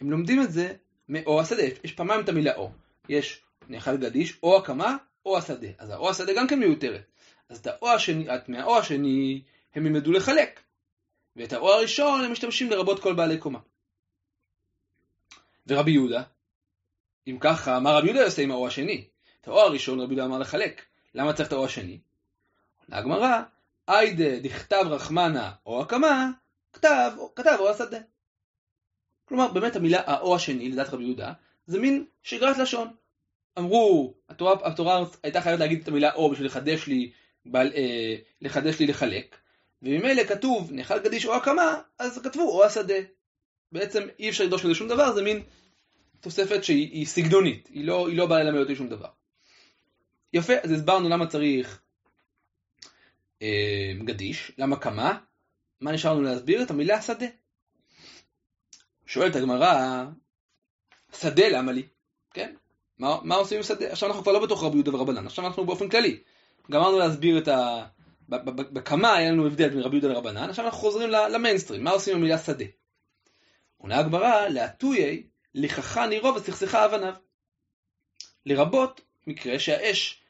הם 0.00 0.10
לומדים 0.10 0.42
את 0.42 0.52
זה 0.52 0.74
מאו 1.08 1.40
השדה, 1.40 1.62
יש 1.84 1.92
פעמיים 1.92 2.20
את 2.20 2.28
המילה 2.28 2.56
או. 2.56 2.70
יש 3.08 3.42
נאכל 3.68 3.96
גדיש, 3.96 4.38
או 4.42 4.56
הקמה, 4.56 4.96
או 5.26 5.38
השדה. 5.38 5.68
אז 5.78 5.90
האו 5.90 6.10
השדה 6.10 6.32
גם 6.36 6.46
כן 6.48 6.58
מיותרת. 6.58 7.02
אז 7.48 7.58
את 7.58 7.66
האו 7.66 7.90
השני, 7.90 8.34
את 8.34 8.48
מהאו 8.48 8.78
השני, 8.78 9.42
הם 9.74 9.86
ילמדו 9.86 10.12
לחלק. 10.12 10.60
ואת 11.36 11.52
האו 11.52 11.72
הראשון 11.72 12.24
הם 12.24 12.32
משתמשים 12.32 12.70
לרבות 12.70 13.02
כל 13.02 13.14
בעלי 13.14 13.38
קומה. 13.38 13.58
ורבי 15.66 15.90
יהודה, 15.90 16.22
אם 17.26 17.36
ככה, 17.40 17.80
מה 17.80 17.92
רבי 17.92 18.06
יהודה 18.06 18.24
עושה 18.24 18.42
עם 18.42 18.50
האו 18.50 18.66
השני? 18.66 19.04
את 19.40 19.48
האו 19.48 19.60
הראשון 19.60 20.00
רבי 20.00 20.14
יהודה 20.14 20.24
אמר 20.24 20.38
לחלק. 20.38 20.82
למה 21.14 21.32
צריך 21.32 21.48
את 21.48 21.52
האו 21.52 21.64
השני? 21.64 21.98
עונה 22.86 22.98
הגמרא, 22.98 23.42
איידה 23.88 24.38
דכתב 24.38 24.84
רחמנה 24.90 25.52
או 25.66 25.82
הקמה, 25.82 26.30
כתב, 26.72 27.12
כתב 27.36 27.56
או 27.60 27.70
השדה. 27.70 27.98
כלומר, 29.24 29.52
באמת 29.52 29.76
המילה 29.76 30.00
האו 30.06 30.34
השני, 30.34 30.68
לדעת 30.68 30.88
רבי 30.88 31.04
יהודה, 31.04 31.32
זה 31.66 31.80
מין 31.80 32.04
שגרת 32.22 32.58
לשון. 32.58 32.88
אמרו, 33.58 34.14
התורה, 34.28 34.54
התורה 34.64 35.04
הייתה 35.22 35.40
חייבת 35.40 35.60
להגיד 35.60 35.82
את 35.82 35.88
המילה 35.88 36.14
או 36.14 36.30
בשביל 36.30 36.46
לחדש 36.46 36.86
לי, 36.86 37.10
בעל, 37.46 37.72
אה, 37.74 38.16
לחדש 38.40 38.78
לי 38.78 38.86
לחלק, 38.86 39.36
וממילא 39.82 40.24
כתוב 40.24 40.72
נאכל 40.72 40.98
גדיש 40.98 41.26
או 41.26 41.34
הקמה, 41.34 41.80
אז 41.98 42.18
כתבו 42.22 42.42
או 42.42 42.64
השדה. 42.64 42.94
בעצם 43.72 44.02
אי 44.18 44.28
אפשר 44.28 44.44
לדרוש 44.44 44.64
לזה 44.64 44.74
שום 44.74 44.88
דבר, 44.88 45.12
זה 45.12 45.22
מין 45.22 45.42
תוספת 46.26 46.64
שהיא 46.64 47.06
סגנונית, 47.06 47.68
היא 47.72 47.84
לא, 47.84 48.08
היא 48.08 48.16
לא 48.16 48.26
באה 48.26 48.42
ללמד 48.42 48.58
אותי 48.58 48.76
שום 48.76 48.88
דבר. 48.88 49.08
יפה, 50.32 50.52
אז 50.62 50.72
הסברנו 50.72 51.08
למה 51.08 51.26
צריך 51.26 51.80
אה, 53.42 53.92
גדיש, 54.04 54.52
למה 54.58 54.76
קמה, 54.76 55.18
מה 55.80 55.92
נשארנו 55.92 56.22
להסביר? 56.22 56.62
את 56.62 56.70
המילה 56.70 57.02
שדה. 57.02 57.26
שואלת 59.06 59.36
הגמרא, 59.36 60.04
שדה 61.20 61.48
למה 61.48 61.72
לי? 61.72 61.82
כן? 62.34 62.54
מה, 62.98 63.18
מה 63.22 63.34
עושים 63.34 63.56
עם 63.56 63.62
שדה? 63.62 63.92
עכשיו 63.92 64.08
אנחנו 64.08 64.22
כבר 64.22 64.32
לא 64.32 64.46
בתוך 64.46 64.62
רבי 64.62 64.76
יהודה 64.76 64.94
ורבנן, 64.94 65.26
עכשיו 65.26 65.46
אנחנו 65.46 65.66
באופן 65.66 65.88
כללי. 65.88 66.22
גמרנו 66.70 66.98
להסביר 66.98 67.38
את 67.38 67.48
ה... 67.48 67.86
בקמה 68.28 69.14
היה 69.14 69.30
לנו 69.30 69.46
הבדל 69.46 69.68
בין 69.68 69.80
רבי 69.80 69.96
יהודה 69.96 70.08
לרבנן, 70.08 70.50
עכשיו 70.50 70.64
אנחנו 70.64 70.78
חוזרים 70.80 71.10
למיינסטרים, 71.10 71.84
מה 71.84 71.90
עושים 71.90 72.14
עם 72.14 72.20
המילה 72.20 72.38
שדה? 72.38 72.64
עונה 73.76 73.98
הגמרא, 73.98 74.48
להטויי, 74.48 75.22
לכחה 75.56 76.06
נירו 76.06 76.34
וסכסכה 76.34 76.84
אבניו. 76.84 77.14
לרבות 78.46 79.00
מקרה 79.26 79.58
שהאש 79.58 80.20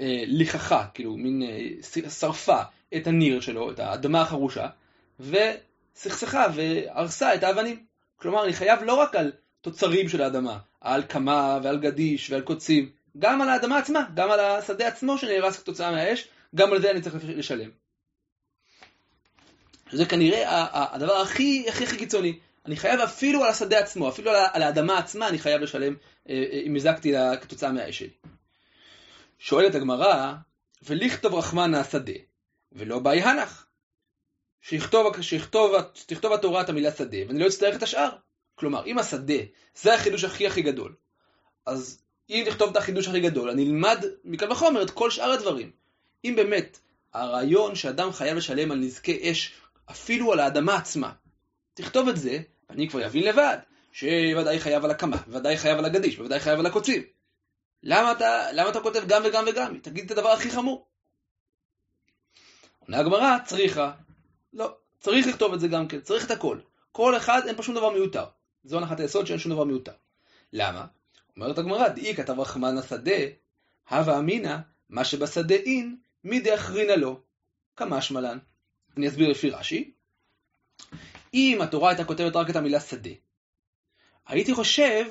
אה, 0.00 0.24
לכחה, 0.26 0.86
כאילו 0.94 1.16
מין 1.16 1.42
אה, 1.42 2.10
שרפה 2.10 2.62
את 2.96 3.06
הניר 3.06 3.40
שלו, 3.40 3.70
את 3.70 3.78
האדמה 3.78 4.22
החרושה, 4.22 4.68
וסכסכה 5.20 6.46
והרסה 6.54 7.34
את 7.34 7.42
האבנים. 7.42 7.84
כלומר, 8.16 8.44
אני 8.44 8.52
חייב 8.52 8.82
לא 8.82 8.94
רק 8.94 9.16
על 9.16 9.32
תוצרים 9.60 10.08
של 10.08 10.22
האדמה, 10.22 10.58
על 10.80 11.02
קמה 11.02 11.58
ועל 11.62 11.78
גדיש 11.78 12.30
ועל 12.30 12.40
קוצים, 12.40 12.90
גם 13.18 13.42
על 13.42 13.48
האדמה 13.48 13.78
עצמה, 13.78 14.00
גם 14.14 14.30
על 14.30 14.40
השדה 14.40 14.88
עצמו 14.88 15.18
שנהרס 15.18 15.58
כתוצאה 15.58 15.90
מהאש, 15.90 16.28
גם 16.54 16.72
על 16.72 16.80
זה 16.80 16.90
אני 16.90 17.00
צריך 17.00 17.16
לשלם. 17.28 17.70
זה 19.92 20.06
כנראה 20.06 20.66
הדבר 20.94 21.16
הכי 21.16 21.64
הכי 21.68 21.84
הכי 21.84 21.96
קיצוני. 21.96 22.38
אני 22.66 22.76
חייב 22.76 23.00
אפילו 23.00 23.44
על 23.44 23.50
השדה 23.50 23.78
עצמו, 23.78 24.08
אפילו 24.08 24.30
על 24.30 24.62
האדמה 24.62 24.98
עצמה 24.98 25.28
אני 25.28 25.38
חייב 25.38 25.60
לשלם 25.60 25.94
אה, 26.28 26.34
אה, 26.52 26.60
אם 26.66 26.76
הזקתי 26.76 27.14
כתוצאה 27.40 27.72
מהאש 27.72 27.98
שלי. 27.98 28.10
שואלת 29.38 29.74
הגמרא, 29.74 30.34
ולכתוב 30.82 31.34
רחמנה 31.34 31.80
השדה, 31.80 32.12
ולא 32.72 32.98
באי 32.98 33.22
הנח. 33.22 33.66
שיכתוב, 34.60 35.22
שיכתוב, 35.22 35.74
תכתוב 36.06 36.32
התורה 36.32 36.60
את 36.60 36.68
המילה 36.68 36.90
שדה, 36.92 37.18
ואני 37.28 37.38
לא 37.40 37.46
אצטרך 37.46 37.76
את 37.76 37.82
השאר. 37.82 38.10
כלומר, 38.54 38.86
אם 38.86 38.98
השדה 38.98 39.34
זה 39.74 39.94
החידוש 39.94 40.24
הכי 40.24 40.46
הכי 40.46 40.62
גדול, 40.62 40.94
אז 41.66 42.02
אם 42.30 42.42
תכתוב 42.46 42.70
את 42.70 42.76
החידוש 42.76 43.08
הכי 43.08 43.20
גדול, 43.20 43.50
אני 43.50 43.66
אלמד 43.66 44.04
מקל 44.24 44.52
וחומר 44.52 44.82
את 44.82 44.90
כל 44.90 45.10
שאר 45.10 45.30
הדברים. 45.30 45.70
אם 46.24 46.32
באמת 46.36 46.78
הרעיון 47.12 47.74
שאדם 47.74 48.12
חייב 48.12 48.36
לשלם 48.36 48.70
על 48.70 48.78
נזקי 48.78 49.30
אש 49.30 49.54
אפילו 49.90 50.32
על 50.32 50.40
האדמה 50.40 50.76
עצמה, 50.76 51.12
תכתוב 51.74 52.08
את 52.08 52.16
זה, 52.16 52.38
אני 52.70 52.88
כבר 52.88 53.06
אבין 53.06 53.24
לבד, 53.24 53.58
שוודאי 53.92 54.60
חייב 54.60 54.84
על 54.84 54.90
הקמה, 54.90 55.16
ודאי 55.28 55.56
חייב 55.56 55.78
על 55.78 55.84
הגדיש, 55.84 56.18
וודאי 56.18 56.40
חייב 56.40 56.58
על 56.58 56.66
הקוצים. 56.66 57.02
למה 57.82 58.12
אתה, 58.12 58.52
למה 58.52 58.70
אתה 58.70 58.80
כותב 58.80 59.02
גם 59.08 59.22
וגם 59.24 59.44
וגם? 59.48 59.78
תגיד 59.78 60.04
את 60.04 60.10
הדבר 60.10 60.28
הכי 60.28 60.50
חמור. 60.50 60.86
עונה 62.78 62.98
הגמרא, 62.98 63.36
צריכה. 63.46 63.92
לא, 64.52 64.76
צריך 65.00 65.26
לכתוב 65.26 65.52
את 65.52 65.60
זה 65.60 65.68
גם 65.68 65.88
כן, 65.88 66.00
צריך 66.00 66.26
את 66.26 66.30
הכל. 66.30 66.58
כל 66.92 67.16
אחד, 67.16 67.42
אין 67.46 67.56
פה 67.56 67.62
שום 67.62 67.74
דבר 67.74 67.90
מיותר. 67.90 68.24
זו 68.64 68.78
הנחת 68.78 69.00
היסוד 69.00 69.26
שאין 69.26 69.38
שום 69.38 69.52
דבר 69.52 69.64
מיותר. 69.64 69.92
למה? 70.52 70.86
אומרת 71.36 71.58
הגמרא, 71.58 71.88
דאי 71.88 72.14
כתב 72.16 72.40
רחמן 72.40 72.78
השדה, 72.78 73.20
הווה 73.90 74.18
אמינא, 74.18 74.56
מה 74.88 75.04
שבשדה 75.04 75.54
אין, 75.54 75.96
מי 76.24 76.40
דאחרינא 76.40 76.92
לו. 76.92 77.20
כמשמע 77.76 78.20
לן. 78.20 78.38
אני 78.96 79.08
אסביר 79.08 79.28
לפי 79.28 79.50
רש"י. 79.50 79.92
אם 81.34 81.58
התורה 81.62 81.88
הייתה 81.90 82.04
כותבת 82.04 82.36
רק 82.36 82.50
את 82.50 82.56
המילה 82.56 82.80
שדה, 82.80 83.10
הייתי 84.26 84.54
חושב, 84.54 85.04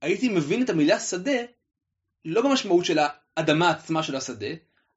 הייתי 0.00 0.28
מבין 0.28 0.62
את 0.62 0.70
המילה 0.70 1.00
שדה 1.00 1.40
לא 2.24 2.42
במשמעות 2.42 2.84
של 2.84 2.98
האדמה 3.36 3.70
עצמה 3.70 4.02
של 4.02 4.16
השדה, 4.16 4.46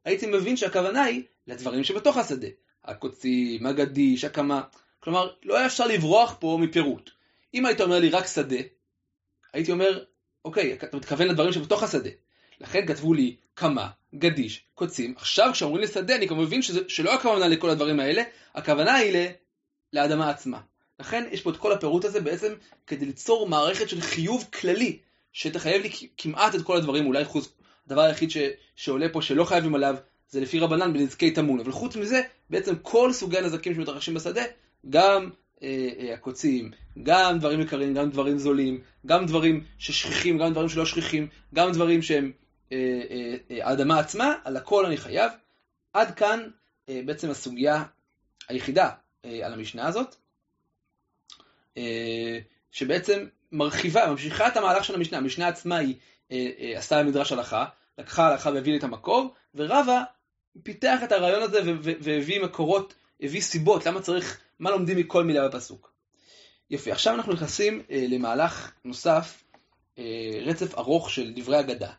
הייתי 0.05 0.25
מבין 0.25 0.57
שהכוונה 0.57 1.03
היא 1.03 1.23
לדברים 1.47 1.83
שבתוך 1.83 2.17
השדה. 2.17 2.47
הקוצים, 2.87 3.65
הגדיש, 3.65 4.23
הקמה. 4.23 4.61
כלומר, 4.99 5.29
לא 5.43 5.57
היה 5.57 5.65
אפשר 5.65 5.87
לברוח 5.87 6.37
פה 6.39 6.57
מפירוט. 6.61 7.09
אם 7.53 7.65
היית 7.65 7.81
אומר 7.81 7.99
לי 7.99 8.09
רק 8.09 8.27
שדה, 8.27 8.55
הייתי 9.53 9.71
אומר, 9.71 10.03
אוקיי, 10.45 10.73
אתה 10.73 10.97
מתכוון 10.97 11.27
לדברים 11.27 11.51
שבתוך 11.51 11.83
השדה. 11.83 12.09
לכן 12.59 12.87
כתבו 12.87 13.13
לי 13.13 13.35
כמה, 13.55 13.89
גדיש, 14.15 14.63
קוצים. 14.73 15.13
עכשיו 15.17 15.49
כשאומרים 15.53 15.81
לי 15.81 15.87
שדה, 15.87 16.15
אני 16.15 16.27
כבר 16.27 16.37
מבין 16.37 16.61
שזה, 16.61 16.79
שלא 16.87 17.13
הכוונה 17.13 17.47
לכל 17.47 17.69
הדברים 17.69 17.99
האלה, 17.99 18.23
הכוונה 18.55 18.95
היא 18.95 19.11
לאדמה 19.93 20.29
עצמה. 20.29 20.59
לכן 20.99 21.23
יש 21.31 21.41
פה 21.41 21.49
את 21.49 21.57
כל 21.57 21.71
הפירוט 21.71 22.05
הזה 22.05 22.21
בעצם 22.21 22.53
כדי 22.87 23.05
ליצור 23.05 23.49
מערכת 23.49 23.89
של 23.89 24.01
חיוב 24.01 24.45
כללי, 24.59 24.99
שתחייב 25.33 25.81
לי 25.81 25.89
כמעט 26.17 26.55
את 26.55 26.61
כל 26.61 26.77
הדברים, 26.77 27.05
אולי 27.05 27.25
חוץ, 27.25 27.49
הדבר 27.85 28.01
היחיד 28.01 28.31
ש, 28.31 28.37
שעולה 28.75 29.09
פה 29.09 29.21
שלא 29.21 29.43
חייבים 29.43 29.75
עליו, 29.75 29.95
זה 30.29 30.41
לפי 30.41 30.59
רבנן 30.59 30.93
בנזקי 30.93 31.31
טמון. 31.31 31.59
אבל 31.59 31.71
חוץ 31.71 31.95
מזה, 31.95 32.21
בעצם 32.49 32.75
כל 32.81 33.13
סוגי 33.13 33.37
הנזקים 33.37 33.75
שמתרחשים 33.75 34.13
בשדה, 34.13 34.43
גם 34.89 35.29
אה, 35.63 35.89
אה, 35.99 36.13
הקוצים, 36.13 36.71
גם 37.03 37.39
דברים 37.39 37.61
יקרים, 37.61 37.93
גם 37.93 38.09
דברים 38.09 38.37
זולים, 38.37 38.81
גם 39.05 39.25
דברים 39.25 39.63
ששכיחים, 39.77 40.37
גם 40.37 40.51
דברים 40.51 40.69
שלא 40.69 40.85
שכיחים, 40.85 41.27
גם 41.53 41.71
דברים 41.71 42.01
שהם 42.01 42.31
אה, 42.71 42.77
אה, 43.09 43.35
אה, 43.51 43.67
האדמה 43.67 43.99
עצמה, 43.99 44.33
על 44.43 44.57
הכל 44.57 44.85
אני 44.85 44.97
חייב. 44.97 45.31
עד 45.93 46.15
כאן 46.15 46.39
אה, 46.89 47.01
בעצם 47.05 47.29
הסוגיה 47.29 47.83
היחידה 48.49 48.85
אה, 48.85 49.06
על 49.43 49.53
המשנה 49.53 49.87
הזאת, 49.87 50.15
אה, 51.77 52.39
שבעצם 52.71 53.25
מרחיבה, 53.51 54.07
ממשיכה 54.11 54.47
את 54.47 54.57
המהלך 54.57 54.85
של 54.85 54.95
המשנה. 54.95 55.17
המשנה 55.17 55.47
עצמה 55.47 55.77
היא 55.77 55.95
אה, 56.31 56.49
אה, 56.59 56.77
עשתה 56.77 57.03
מדרש 57.03 57.31
הלכה, 57.31 57.65
לקחה 57.97 58.27
הלכה 58.27 58.49
והביא 58.49 58.71
לי 58.71 58.77
את 58.79 58.83
המקור, 58.83 59.33
ורבה 59.55 60.03
פיתח 60.63 60.99
את 61.03 61.11
הרעיון 61.11 61.41
הזה 61.41 61.59
והביא 61.83 62.41
מקורות, 62.43 62.93
הביא 63.21 63.41
סיבות, 63.41 63.85
למה 63.85 64.01
צריך, 64.01 64.39
מה 64.59 64.71
לומדים 64.71 64.97
מכל 64.97 65.23
מילה 65.23 65.47
בפסוק. 65.47 65.91
יפה, 66.69 66.91
עכשיו 66.91 67.13
אנחנו 67.13 67.33
נכנסים 67.33 67.81
אה, 67.91 68.05
למהלך 68.09 68.71
נוסף, 68.85 69.43
אה, 69.97 70.39
רצף 70.41 70.75
ארוך 70.75 71.09
של 71.09 71.33
דברי 71.35 71.59
אגדה, 71.59 71.91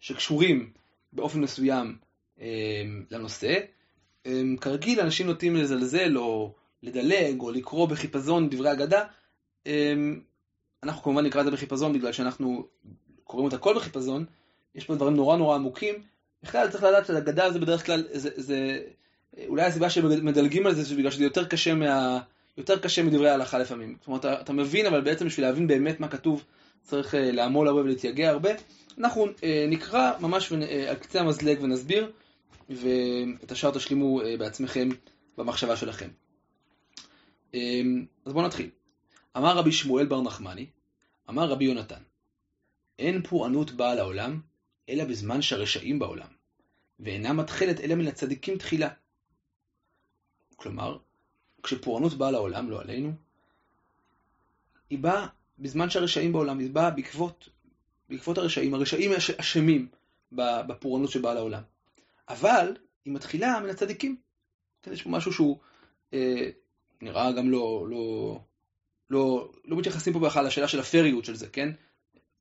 שקשורים 0.00 0.72
באופן 1.12 1.40
מסוים 1.40 1.96
אה, 2.40 2.82
לנושא. 3.10 3.54
אה, 4.26 4.40
כרגיל 4.60 5.00
אנשים 5.00 5.26
נוטים 5.26 5.56
לזלזל 5.56 6.18
או 6.18 6.54
לדלג 6.82 7.40
או 7.40 7.50
לקרוא 7.50 7.88
בחיפזון 7.88 8.48
דברי 8.50 8.72
אגדה. 8.72 9.04
אה, 9.66 9.94
אנחנו 10.82 11.02
כמובן 11.02 11.26
נקרא 11.26 11.40
את 11.40 11.46
זה 11.46 11.50
בחיפזון 11.50 11.92
בגלל 11.92 12.12
שאנחנו 12.12 12.66
קוראים 13.24 13.48
את 13.48 13.52
הכל 13.52 13.74
בחיפזון, 13.74 14.24
יש 14.74 14.84
פה 14.84 14.94
דברים 14.94 15.16
נורא 15.16 15.36
נורא 15.36 15.54
עמוקים. 15.54 15.94
בכלל 16.42 16.70
צריך 16.70 16.84
לדעת 16.84 17.06
שהאגדה 17.06 17.50
זה 17.50 17.58
בדרך 17.58 17.86
כלל, 17.86 18.04
זה, 18.12 18.30
זה 18.36 18.80
אולי 19.48 19.62
הסיבה 19.62 19.90
שמדלגים 19.90 20.66
על 20.66 20.74
זה 20.74 20.82
זה 20.82 20.94
בגלל 20.94 21.10
שזה 21.10 21.24
יותר 21.24 21.44
קשה, 21.44 21.74
מה, 21.74 22.20
יותר 22.56 22.78
קשה 22.78 23.02
מדברי 23.02 23.30
ההלכה 23.30 23.58
לפעמים. 23.58 23.96
זאת 23.98 24.06
אומרת, 24.06 24.20
אתה, 24.20 24.40
אתה 24.40 24.52
מבין, 24.52 24.86
אבל 24.86 25.00
בעצם 25.00 25.26
בשביל 25.26 25.46
להבין 25.46 25.66
באמת 25.66 26.00
מה 26.00 26.08
כתוב 26.08 26.44
צריך 26.82 27.14
אה, 27.14 27.32
לעמול 27.32 27.68
הרבה 27.68 27.80
ולהתייגע 27.80 28.30
הרבה. 28.30 28.50
אנחנו 28.98 29.26
אה, 29.44 29.66
נקרא 29.68 30.12
ממש 30.20 30.52
אה, 30.52 30.90
על 30.90 30.96
קצה 30.96 31.20
המזלג 31.20 31.62
ונסביר, 31.62 32.10
ואת 32.70 33.52
השאר 33.52 33.70
תשלימו 33.70 34.20
בעצמכם 34.38 34.88
במחשבה 35.38 35.76
שלכם. 35.76 36.08
אז 37.52 38.32
בואו 38.32 38.46
נתחיל. 38.46 38.70
אמר 39.36 39.56
רבי 39.56 39.72
שמואל 39.72 40.06
בר 40.06 40.22
נחמני, 40.22 40.66
אמר 41.28 41.48
רבי 41.48 41.64
יונתן, 41.64 42.02
אין 42.98 43.22
פורענות 43.22 43.70
באה 43.70 43.94
לעולם, 43.94 44.40
אלא 44.88 45.04
בזמן 45.04 45.42
שהרשעים 45.42 45.98
בעולם, 45.98 46.28
ואינה 47.00 47.32
מתחלת 47.32 47.80
אלא 47.80 47.94
מן 47.94 48.06
הצדיקים 48.06 48.58
תחילה. 48.58 48.88
כלומר, 50.56 50.98
כשפורענות 51.62 52.14
באה 52.14 52.30
לעולם, 52.30 52.70
לא 52.70 52.80
עלינו, 52.80 53.12
היא 54.90 54.98
באה 54.98 55.26
בזמן 55.58 55.90
שהרשעים 55.90 56.32
בעולם, 56.32 56.58
היא 56.58 56.70
באה 56.70 56.90
בעקבות, 56.90 57.48
בעקבות 58.08 58.38
הרשעים. 58.38 58.74
הרשעים 58.74 59.10
אשמים 59.36 59.88
בפורענות 60.32 61.10
שבאה 61.10 61.34
לעולם. 61.34 61.62
אבל 62.28 62.76
היא 63.04 63.14
מתחילה 63.14 63.60
מן 63.60 63.70
הצדיקים. 63.70 64.16
יש 64.92 65.02
פה 65.02 65.10
משהו 65.10 65.32
שהוא 65.32 65.58
אה, 66.12 66.50
נראה 67.02 67.32
גם 67.32 67.50
לא, 67.50 67.86
לא, 67.88 68.38
לא, 69.10 69.52
לא 69.64 69.76
מתייחסים 69.76 70.12
פה 70.12 70.18
בכלל 70.18 70.46
לשאלה 70.46 70.68
של 70.68 70.80
הפריות 70.80 71.24
של 71.24 71.34
זה, 71.34 71.48
כן? 71.48 71.68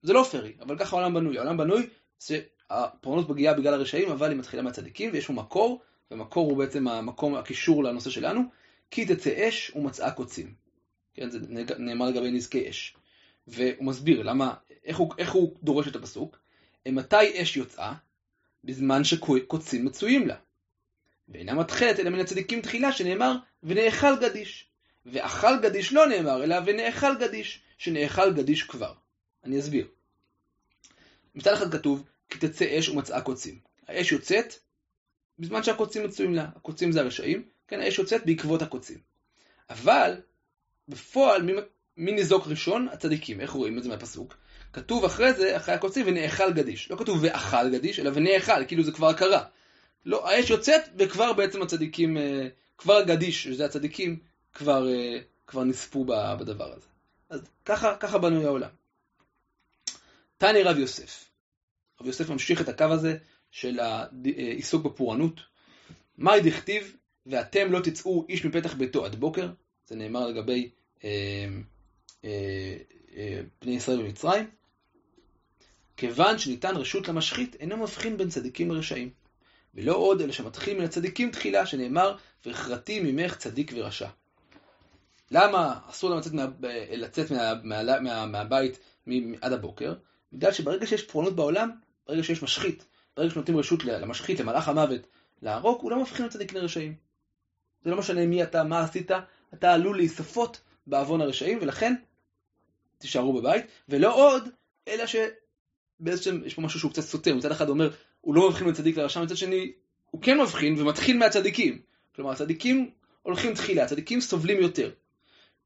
זה 0.01 0.13
לא 0.13 0.23
פרי, 0.31 0.53
אבל 0.61 0.77
ככה 0.77 0.95
העולם 0.95 1.13
בנוי. 1.13 1.37
העולם 1.37 1.57
בנוי 1.57 1.89
שהפורענות 2.19 3.29
מגיעה 3.29 3.53
בגלל 3.53 3.73
הרשעים, 3.73 4.11
אבל 4.11 4.29
היא 4.29 4.37
מתחילה 4.37 4.63
מהצדיקים, 4.63 5.09
ויש 5.13 5.25
פה 5.25 5.33
מקור, 5.33 5.81
ומקור 6.11 6.49
הוא 6.49 6.57
בעצם 6.57 6.87
המקום, 6.87 7.35
הקישור 7.35 7.83
לנושא 7.83 8.09
שלנו, 8.09 8.41
כי 8.91 9.05
תצא 9.05 9.49
אש 9.49 9.71
ומצאה 9.75 10.11
קוצים. 10.11 10.53
כן, 11.13 11.29
זה 11.29 11.39
נאמר 11.79 12.05
לגבי 12.05 12.31
נזקי 12.31 12.69
אש. 12.69 12.95
והוא 13.47 13.85
מסביר 13.85 14.23
למה, 14.23 14.53
איך 14.83 14.97
הוא, 14.97 15.13
איך 15.17 15.31
הוא 15.31 15.55
דורש 15.63 15.87
את 15.87 15.95
הפסוק, 15.95 16.37
מתי 16.87 17.41
אש 17.41 17.57
יוצאה? 17.57 17.93
בזמן 18.63 19.03
שקוצים 19.03 19.85
מצויים 19.85 20.27
לה. 20.27 20.35
ואינה 21.29 21.53
מתחלת 21.53 21.99
אלא 21.99 22.09
מן 22.09 22.19
הצדיקים 22.19 22.61
תחילה, 22.61 22.91
שנאמר, 22.91 23.35
ונאכל 23.63 24.19
גדיש. 24.21 24.71
ואכל 25.05 25.59
גדיש 25.61 25.93
לא 25.93 26.07
נאמר, 26.07 26.43
אלא 26.43 26.55
ונאכל 26.65 27.17
גדיש, 27.19 27.61
שנאכל 27.77 28.33
גדיש 28.33 28.63
כבר. 28.63 28.93
אני 29.43 29.59
אסביר. 29.59 29.87
מצד 31.35 31.53
אחד 31.53 31.71
כתוב, 31.71 32.03
כי 32.29 32.39
תצא 32.39 32.79
אש 32.79 32.89
ומצאה 32.89 33.21
קוצים. 33.21 33.59
האש 33.87 34.11
יוצאת 34.11 34.53
בזמן 35.39 35.63
שהקוצים 35.63 36.03
מצויים 36.03 36.33
לה. 36.33 36.47
הקוצים 36.55 36.91
זה 36.91 37.01
הרשעים, 37.01 37.43
כן, 37.67 37.79
האש 37.79 37.97
יוצאת 37.97 38.25
בעקבות 38.25 38.61
הקוצים. 38.61 38.97
אבל, 39.69 40.21
בפועל, 40.87 41.41
מי, 41.41 41.53
מי 41.97 42.11
ניזוק 42.11 42.47
ראשון? 42.47 42.87
הצדיקים. 42.91 43.41
איך 43.41 43.51
רואים 43.51 43.77
את 43.77 43.83
זה 43.83 43.89
מהפסוק? 43.89 44.37
כתוב 44.73 45.05
אחרי 45.05 45.33
זה, 45.33 45.57
אחרי 45.57 45.75
הקוצים, 45.75 46.07
ונאכל 46.07 46.53
גדיש. 46.53 46.91
לא 46.91 46.95
כתוב 46.95 47.19
ואכל 47.21 47.69
גדיש, 47.69 47.99
אלא 47.99 48.11
ונאכל, 48.13 48.65
כאילו 48.65 48.83
זה 48.83 48.91
כבר 48.91 49.13
קרה. 49.13 49.43
לא, 50.05 50.29
האש 50.29 50.49
יוצאת, 50.49 50.81
וכבר 50.97 51.33
בעצם 51.33 51.61
הצדיקים, 51.61 52.17
אה, 52.17 52.47
כבר 52.81 53.03
גדיש, 53.03 53.43
שזה 53.43 53.65
הצדיקים, 53.65 54.19
כבר, 54.53 54.87
אה, 54.89 55.19
כבר 55.47 55.63
נספו 55.63 56.05
בדבר 56.39 56.73
הזה. 56.73 56.87
אז 57.29 57.41
ככה, 57.65 57.95
ככה 57.95 58.17
בנוי 58.17 58.45
העולם. 58.45 58.69
תני 60.37 60.63
רב 60.63 60.77
יוסף. 60.77 61.25
רב 62.01 62.07
יוסף 62.07 62.29
ממשיך 62.29 62.61
את 62.61 62.69
הקו 62.69 62.85
הזה 62.85 63.17
של 63.51 63.79
העיסוק 63.79 64.85
בפורענות. 64.85 65.41
מאי 66.17 66.41
דכתיב, 66.41 66.95
ואתם 67.25 67.71
לא 67.71 67.79
תצאו 67.79 68.25
איש 68.29 68.45
מפתח 68.45 68.73
ביתו 68.73 69.05
עד 69.05 69.15
בוקר, 69.15 69.49
זה 69.87 69.95
נאמר 69.95 70.27
לגבי 70.27 70.69
אה, 71.03 71.09
אה, 72.25 72.77
אה, 73.15 73.41
בני 73.61 73.75
ישראל 73.75 74.03
במצרים. 74.03 74.49
כיוון 75.97 76.39
שניתן 76.39 76.75
רשות 76.75 77.07
למשחית, 77.07 77.55
אינו 77.55 77.77
מבחין 77.77 78.17
בין 78.17 78.29
צדיקים 78.29 78.71
לרשעים. 78.71 79.09
ולא 79.75 79.95
עוד, 79.95 80.21
אלא 80.21 80.31
שמתחיל 80.31 80.77
מן 80.77 80.83
הצדיקים 80.83 81.31
תחילה, 81.31 81.65
שנאמר, 81.65 82.17
והכרתי 82.45 82.99
ממך 82.99 83.35
צדיק 83.35 83.71
ורשע. 83.75 84.07
למה 85.31 85.79
אסור 85.89 86.09
להם 86.09 86.19
לצאת, 86.19 86.33
מה, 86.33 86.47
לצאת 86.91 87.31
מה, 87.31 87.53
מה, 87.63 87.99
מה, 87.99 88.25
מהבית 88.25 88.79
עד 89.41 89.53
הבוקר? 89.53 89.93
בגלל 90.33 90.51
שברגע 90.51 90.87
שיש 90.87 91.03
פורענות 91.03 91.35
בעולם, 91.35 91.71
ברגע 92.07 92.23
שיש 92.23 92.43
משחית, 92.43 92.85
ברגע 93.17 93.29
שנותנים 93.29 93.57
רשות 93.57 93.83
למשחית, 93.85 94.39
למלאך 94.39 94.67
המוות, 94.67 95.01
להרוג, 95.41 95.81
הוא 95.81 95.91
לא 95.91 95.99
מבחין 95.99 96.25
בין 96.25 96.29
צדיקים 96.29 96.57
לרשעים. 96.57 96.95
זה 97.83 97.89
לא 97.89 97.97
משנה 97.97 98.25
מי 98.25 98.43
אתה, 98.43 98.63
מה 98.63 98.83
עשית, 98.83 99.11
אתה 99.53 99.73
עלול 99.73 99.97
להיספות 99.97 100.61
בעוון 100.87 101.21
הרשעים, 101.21 101.59
ולכן 101.61 101.93
תישארו 102.97 103.33
בבית, 103.33 103.65
ולא 103.89 104.15
עוד, 104.15 104.49
אלא 104.87 105.03
שבעצם 105.05 106.41
יש 106.45 106.53
פה 106.53 106.61
משהו 106.61 106.79
שהוא 106.79 106.91
קצת 106.91 107.01
סותר, 107.01 107.35
מצד 107.35 107.51
אחד 107.51 107.69
אומר, 107.69 107.89
הוא 108.21 108.35
לא 108.35 108.49
מבחין 108.49 108.65
בין 108.65 108.75
צדיק 108.75 108.97
לרשע, 108.97 109.21
מצד 109.21 109.37
שני, 109.37 109.71
הוא 110.11 110.21
כן 110.21 110.41
מבחין 110.41 110.81
ומתחיל 110.81 111.17
מהצדיקים. 111.17 111.81
כלומר, 112.15 112.31
הצדיקים 112.31 112.89
הולכים 113.21 113.53
תחילה, 113.53 113.83
הצדיקים 113.83 114.21
סובלים 114.21 114.61
יותר. 114.61 114.91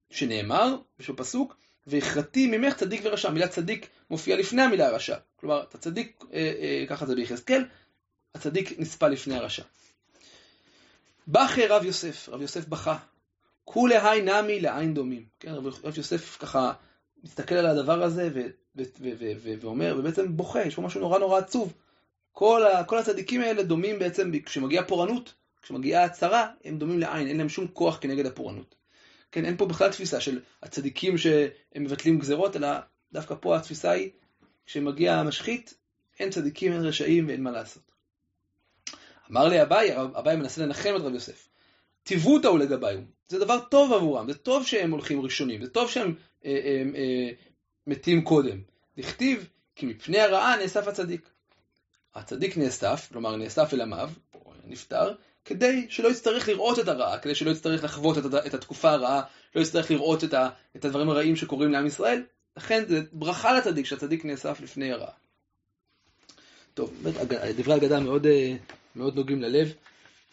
שנאמר, 0.09 0.75
יש 0.99 1.09
בפסוק, 1.09 1.57
והכרתי 1.87 2.47
ממך 2.47 2.75
צדיק 2.75 3.01
ורשע. 3.03 3.27
המילה 3.27 3.47
צדיק 3.47 3.87
מופיעה 4.09 4.39
לפני 4.39 4.61
המילה 4.61 4.89
רשע. 4.89 5.17
כלומר, 5.35 5.63
אתה 5.63 5.77
צדיק, 5.77 6.23
אה, 6.33 6.53
אה, 6.61 6.85
ככה 6.87 7.05
זה 7.05 7.15
ביחזקאל, 7.15 7.65
הצדיק 8.35 8.79
נספה 8.79 9.07
לפני 9.07 9.35
הרשע. 9.35 9.63
בכי 11.27 11.67
רב 11.67 11.85
יוסף, 11.85 12.29
רב 12.29 12.41
יוסף 12.41 12.67
בכה. 12.67 12.97
כולי 13.63 13.97
היי 13.97 14.21
נמי 14.21 14.59
לעין 14.59 14.93
דומים. 14.93 15.25
כן, 15.39 15.51
רב 15.83 15.97
יוסף 15.97 16.37
ככה 16.39 16.73
מסתכל 17.23 17.55
על 17.55 17.65
הדבר 17.65 18.03
הזה 18.03 18.29
ואומר, 19.61 19.95
ובעצם 19.99 20.37
בוכה, 20.37 20.61
יש 20.61 20.75
פה 20.75 20.81
משהו 20.81 21.01
נורא 21.01 21.19
נורא 21.19 21.39
עצוב. 21.39 21.73
כל, 22.35 22.63
ה- 22.63 22.83
כל 22.83 22.97
הצדיקים 22.97 23.41
האלה 23.41 23.63
דומים 23.63 23.99
בעצם, 23.99 24.31
כשמגיעה 24.45 24.85
פורענות, 24.85 25.33
כשמגיעה 25.61 26.03
הצרה, 26.03 26.47
הם 26.63 26.77
דומים 26.77 26.99
לעין, 26.99 27.27
אין 27.27 27.37
להם 27.37 27.49
שום 27.49 27.67
כוח 27.67 27.97
כנגד 28.01 28.25
הפורענות. 28.25 28.75
כן, 29.31 29.45
אין 29.45 29.57
פה 29.57 29.65
בכלל 29.65 29.91
תפיסה 29.91 30.21
של 30.21 30.39
הצדיקים 30.63 31.17
שהם 31.17 31.49
מבטלים 31.83 32.19
גזרות, 32.19 32.55
אלא 32.55 32.67
דווקא 33.11 33.35
פה 33.39 33.55
התפיסה 33.55 33.91
היא, 33.91 34.09
כשמגיע 34.65 35.15
המשחית, 35.15 35.73
אין 36.19 36.29
צדיקים, 36.29 36.71
אין 36.71 36.81
רשעים 36.81 37.27
ואין 37.27 37.43
מה 37.43 37.51
לעשות. 37.51 37.91
אמר 39.31 39.47
לי 39.47 39.61
אביי, 39.61 39.97
אביי 39.97 40.35
מנסה 40.35 40.61
לנחם 40.61 40.93
את 40.95 41.01
רב 41.01 41.13
יוסף. 41.13 41.47
טיבותא 42.03 42.47
הוא 42.47 42.59
לגביו, 42.59 42.99
זה 43.27 43.39
דבר 43.39 43.59
טוב 43.59 43.93
עבורם, 43.93 44.31
זה 44.31 44.37
טוב 44.37 44.65
שהם 44.65 44.91
הולכים 44.91 45.21
ראשונים, 45.21 45.63
זה 45.63 45.69
טוב 45.69 45.89
שהם 45.89 46.15
אה, 46.45 46.51
אה, 46.51 46.83
אה, 46.95 47.29
מתים 47.87 48.21
קודם. 48.21 48.61
דכתיב, 48.97 49.47
כי 49.75 49.85
מפני 49.85 50.19
הרעה 50.19 50.57
נאסף 50.57 50.87
הצדיק. 50.87 51.34
הצדיק 52.15 52.57
נאסף, 52.57 53.07
כלומר 53.11 53.35
נאסף 53.35 53.73
אל 53.73 53.81
עמיו, 53.81 54.09
נפטר, 54.67 55.13
כדי 55.45 55.85
שלא 55.89 56.07
יצטרך 56.07 56.49
לראות 56.49 56.79
את 56.79 56.87
הרעה, 56.87 57.19
כדי 57.19 57.35
שלא 57.35 57.51
יצטרך 57.51 57.83
לחוות 57.83 58.17
את, 58.45 58.53
התקופה 58.53 58.91
הרעה, 58.91 59.21
לא 59.55 59.61
יצטרך 59.61 59.91
לראות 59.91 60.23
את 60.75 60.85
הדברים 60.85 61.09
הרעים 61.09 61.35
שקורים 61.35 61.71
לעם 61.71 61.87
ישראל. 61.87 62.23
לכן 62.57 62.83
זה 62.87 63.01
ברכה 63.11 63.57
לצדיק, 63.57 63.85
שהצדיק 63.85 64.25
נאסף 64.25 64.61
לפני 64.61 64.91
הרעה. 64.91 65.11
טוב, 66.73 66.93
באמת, 67.01 67.15
דברי 67.57 67.73
הגדה 67.73 67.99
מאוד, 67.99 68.25
אה, 68.25 68.55
מאוד 68.95 69.15
נוגעים 69.15 69.41
ללב, 69.41 69.73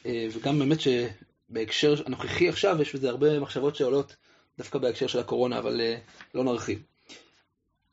אה, 0.07 0.27
וגם 0.33 0.59
באמת 0.59 0.79
שבהקשר 0.81 1.95
הנוכחי 2.07 2.49
עכשיו 2.49 2.83
יש 2.83 2.95
בזה 2.95 3.09
הרבה 3.09 3.41
מחשבות 3.41 3.77
שעולות 3.77 4.17
דווקא 4.59 4.79
בהקשר 4.79 5.07
של 5.07 5.19
הקורונה, 5.19 5.59
אבל 5.59 5.81
אה, 5.81 5.97
לא 6.35 6.45
נרחיב. 6.45 6.83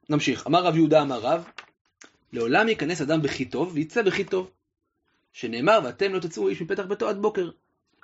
נמשיך. 0.10 0.48
אמר 0.48 0.64
רב 0.64 0.76
יהודה 0.76 1.02
אמר 1.02 1.20
רב, 1.20 1.44
לעולם 2.34 2.70
ייכנס 2.70 3.02
אדם 3.02 3.22
בכי 3.22 3.46
טוב 3.46 3.72
ויצא 3.74 4.02
בכי 4.02 4.24
טוב. 4.24 4.52
שנאמר, 5.34 5.80
ואתם 5.84 6.14
לא 6.14 6.20
תצאו 6.20 6.50
איש 6.50 6.62
מפתח 6.62 6.84
ביתו 6.84 7.10
עד 7.10 7.22
בוקר. 7.22 7.50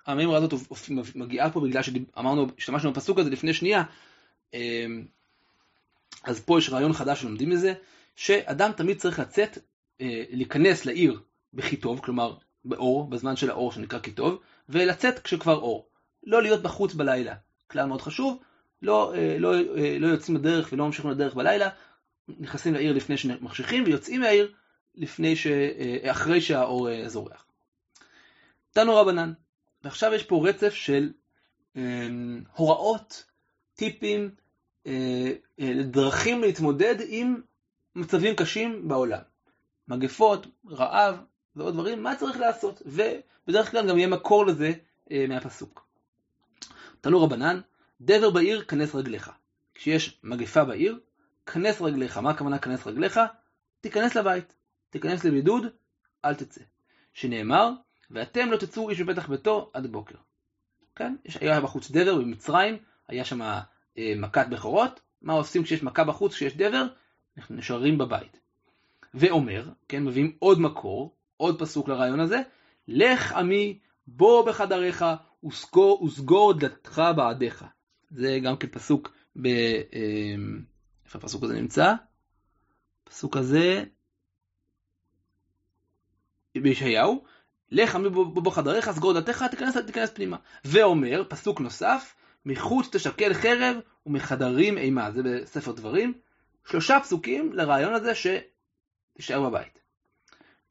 המימרה 0.05 0.37
הזאת 0.37 0.53
מגיעה 1.15 1.51
פה 1.51 1.59
בגלל 1.59 1.83
שאמרנו, 1.83 2.47
השתמשנו 2.57 2.93
בפסוק 2.93 3.19
הזה 3.19 3.29
לפני 3.29 3.53
שנייה, 3.53 3.83
אמ, 4.53 5.05
אז 6.23 6.39
פה 6.39 6.59
יש 6.59 6.69
רעיון 6.69 6.93
חדש 6.93 7.21
שלומדים 7.21 7.49
מזה, 7.49 7.73
שאדם 8.15 8.71
תמיד 8.71 8.97
צריך 8.97 9.19
לצאת, 9.19 9.57
אה, 10.01 10.23
להיכנס 10.29 10.85
לעיר 10.85 11.19
בכי 11.53 11.77
טוב, 11.77 11.99
כלומר 11.99 12.35
באור, 12.65 13.09
בזמן 13.09 13.35
של 13.35 13.49
האור 13.49 13.71
שנקרא 13.71 13.99
כי 13.99 14.11
טוב, 14.11 14.39
ולצאת 14.69 15.19
כשכבר 15.19 15.55
אור. 15.55 15.87
לא 16.23 16.41
להיות 16.41 16.61
בחוץ 16.61 16.93
בלילה. 16.93 17.33
כלל 17.67 17.85
מאוד 17.85 18.01
חשוב, 18.01 18.41
לא, 18.81 19.13
אה, 19.15 19.37
לא, 19.39 19.53
אה, 19.55 19.97
לא 19.99 20.07
יוצאים 20.07 20.37
לדרך 20.37 20.69
ולא 20.71 20.85
ממשיכים 20.85 21.11
לדרך 21.11 21.33
בלילה, 21.33 21.69
נכנסים 22.27 22.73
לעיר 22.73 22.93
לפני 22.93 23.17
שמחשיכים 23.17 23.83
ויוצאים 23.83 24.21
מהעיר 24.21 24.53
לפני 24.95 25.35
ש... 25.35 25.47
אה, 25.47 26.11
אחרי 26.11 26.41
שהאור 26.41 26.89
אה, 26.89 27.09
זורח. 27.09 27.45
תנו 28.71 28.95
רבנן, 28.95 29.33
ועכשיו 29.83 30.13
יש 30.13 30.23
פה 30.23 30.49
רצף 30.49 30.73
של 30.73 31.11
אה, 31.77 31.81
הוראות, 32.55 33.25
טיפים, 33.75 34.31
אה, 34.87 35.31
אה, 35.59 35.83
דרכים 35.83 36.41
להתמודד 36.41 36.95
עם 37.07 37.41
מצבים 37.95 38.35
קשים 38.35 38.87
בעולם. 38.87 39.21
מגפות, 39.87 40.47
רעב 40.69 41.15
ועוד 41.55 41.73
דברים, 41.73 42.03
מה 42.03 42.15
צריך 42.15 42.39
לעשות? 42.39 42.81
ובדרך 42.85 43.71
כלל 43.71 43.89
גם 43.89 43.97
יהיה 43.97 44.07
מקור 44.07 44.45
לזה 44.45 44.71
אה, 45.11 45.25
מהפסוק. 45.29 45.87
תנו 47.01 47.23
רבנן, 47.23 47.61
דבר 48.01 48.29
בעיר 48.29 48.63
כנס 48.63 48.95
רגליך. 48.95 49.31
כשיש 49.75 50.19
מגפה 50.23 50.63
בעיר, 50.63 50.99
כנס 51.45 51.81
רגליך. 51.81 52.17
מה 52.17 52.29
הכוונה 52.29 52.59
כנס 52.59 52.87
רגליך? 52.87 53.19
תיכנס 53.81 54.15
לבית, 54.15 54.55
תיכנס 54.89 55.23
לבידוד, 55.23 55.65
אל 56.25 56.35
תצא. 56.35 56.61
שנאמר, 57.13 57.71
ואתם 58.11 58.51
לא 58.51 58.57
תצאו 58.57 58.89
איש 58.89 59.01
בפתח 59.01 59.29
ביתו 59.29 59.71
עד 59.73 59.87
בוקר. 59.87 60.15
כן? 60.95 61.15
יש, 61.25 61.37
היה 61.37 61.61
בחוץ 61.61 61.91
דבר 61.91 62.15
במצרים, 62.15 62.77
היה 63.07 63.25
שם 63.25 63.41
אה, 63.41 63.61
מכת 64.17 64.47
בכורות, 64.49 64.99
מה 65.21 65.33
עושים 65.33 65.63
כשיש 65.63 65.83
מכה 65.83 66.03
בחוץ, 66.03 66.33
כשיש 66.33 66.57
דבר? 66.57 66.85
אנחנו 67.37 67.55
נשארים 67.55 67.97
בבית. 67.97 68.39
ואומר, 69.13 69.69
כן, 69.87 70.03
מביאים 70.03 70.35
עוד 70.39 70.59
מקור, 70.59 71.15
עוד 71.37 71.59
פסוק 71.59 71.87
לרעיון 71.87 72.19
הזה, 72.19 72.41
לך 72.87 73.31
עמי, 73.31 73.79
בוא 74.07 74.45
בחדריך, 74.45 75.05
וסגור, 75.45 76.03
וסגור 76.03 76.53
דלתך 76.53 77.01
בעדיך. 77.15 77.65
זה 78.09 78.39
גם 78.43 78.57
כן 78.57 78.67
פסוק 78.67 79.13
ב... 79.35 79.47
אה, 79.47 80.35
איפה 81.05 81.17
הפסוק 81.17 81.43
הזה 81.43 81.53
נמצא? 81.53 81.93
הפסוק 83.07 83.37
הזה 83.37 83.83
בישעיהו, 86.61 87.23
לך 87.71 87.95
עמי 87.95 88.09
בו 88.09 88.51
חדריך, 88.51 88.91
סגור 88.91 89.13
דלתך, 89.13 89.45
תיכנס, 89.51 89.77
תיכנס 89.77 90.09
פנימה. 90.09 90.37
ואומר, 90.65 91.23
פסוק 91.29 91.59
נוסף, 91.59 92.15
מחוץ 92.45 92.87
תשקל 92.91 93.33
חרב 93.33 93.77
ומחדרים 94.05 94.77
אימה. 94.77 95.11
זה 95.11 95.21
בספר 95.23 95.71
דברים. 95.71 96.13
שלושה 96.65 96.99
פסוקים 96.99 97.53
לרעיון 97.53 97.93
הזה 97.93 98.11
שתישאר 98.15 99.49
בבית. 99.49 99.79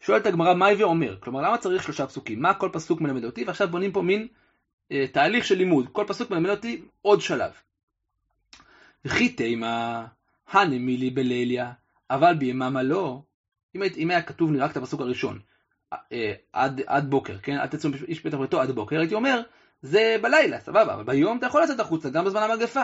שואלת 0.00 0.26
הגמרא, 0.26 0.54
מה 0.54 0.68
הווה 0.68 0.84
אומר? 0.84 1.16
כלומר, 1.20 1.42
למה 1.42 1.58
צריך 1.58 1.82
שלושה 1.82 2.06
פסוקים? 2.06 2.42
מה 2.42 2.54
כל 2.54 2.70
פסוק 2.72 3.00
מלמד 3.00 3.24
אותי? 3.24 3.44
ועכשיו 3.44 3.68
בונים 3.68 3.92
פה 3.92 4.02
מין 4.02 4.28
אה, 4.92 5.06
תהליך 5.12 5.44
של 5.44 5.54
לימוד. 5.54 5.88
כל 5.92 6.04
פסוק 6.08 6.30
מלמד 6.30 6.50
אותי 6.50 6.82
עוד 7.02 7.20
שלב. 7.20 7.52
וכי 9.04 9.28
תימה 9.28 10.06
הנמילי 10.48 11.10
בליליה, 11.10 11.72
אבל 12.10 12.34
ביממה 12.34 12.82
לא. 12.82 13.22
אם, 13.76 14.10
היה 14.10 14.22
כתוב 14.22 14.52
לי 14.52 14.58
רק 14.58 14.70
את 14.70 14.76
הפסוק 14.76 15.00
הראשון, 15.00 15.40
אה, 15.92 16.32
עד, 16.52 16.80
עד 16.86 17.10
בוקר, 17.10 17.38
כן? 17.38 17.58
אל 17.58 17.66
תצאו 17.66 17.90
איש 18.08 18.20
פתח 18.20 18.36
ביתו 18.36 18.60
עד 18.60 18.70
בוקר, 18.70 18.98
הייתי 18.98 19.14
אומר, 19.14 19.42
זה 19.82 20.16
בלילה, 20.22 20.60
סבבה, 20.60 20.94
אבל 20.94 21.04
ביום 21.04 21.38
אתה 21.38 21.46
יכול 21.46 21.62
לצאת 21.62 21.80
החוצה, 21.80 22.10
גם 22.10 22.24
בזמן 22.24 22.42
המגפה. 22.42 22.82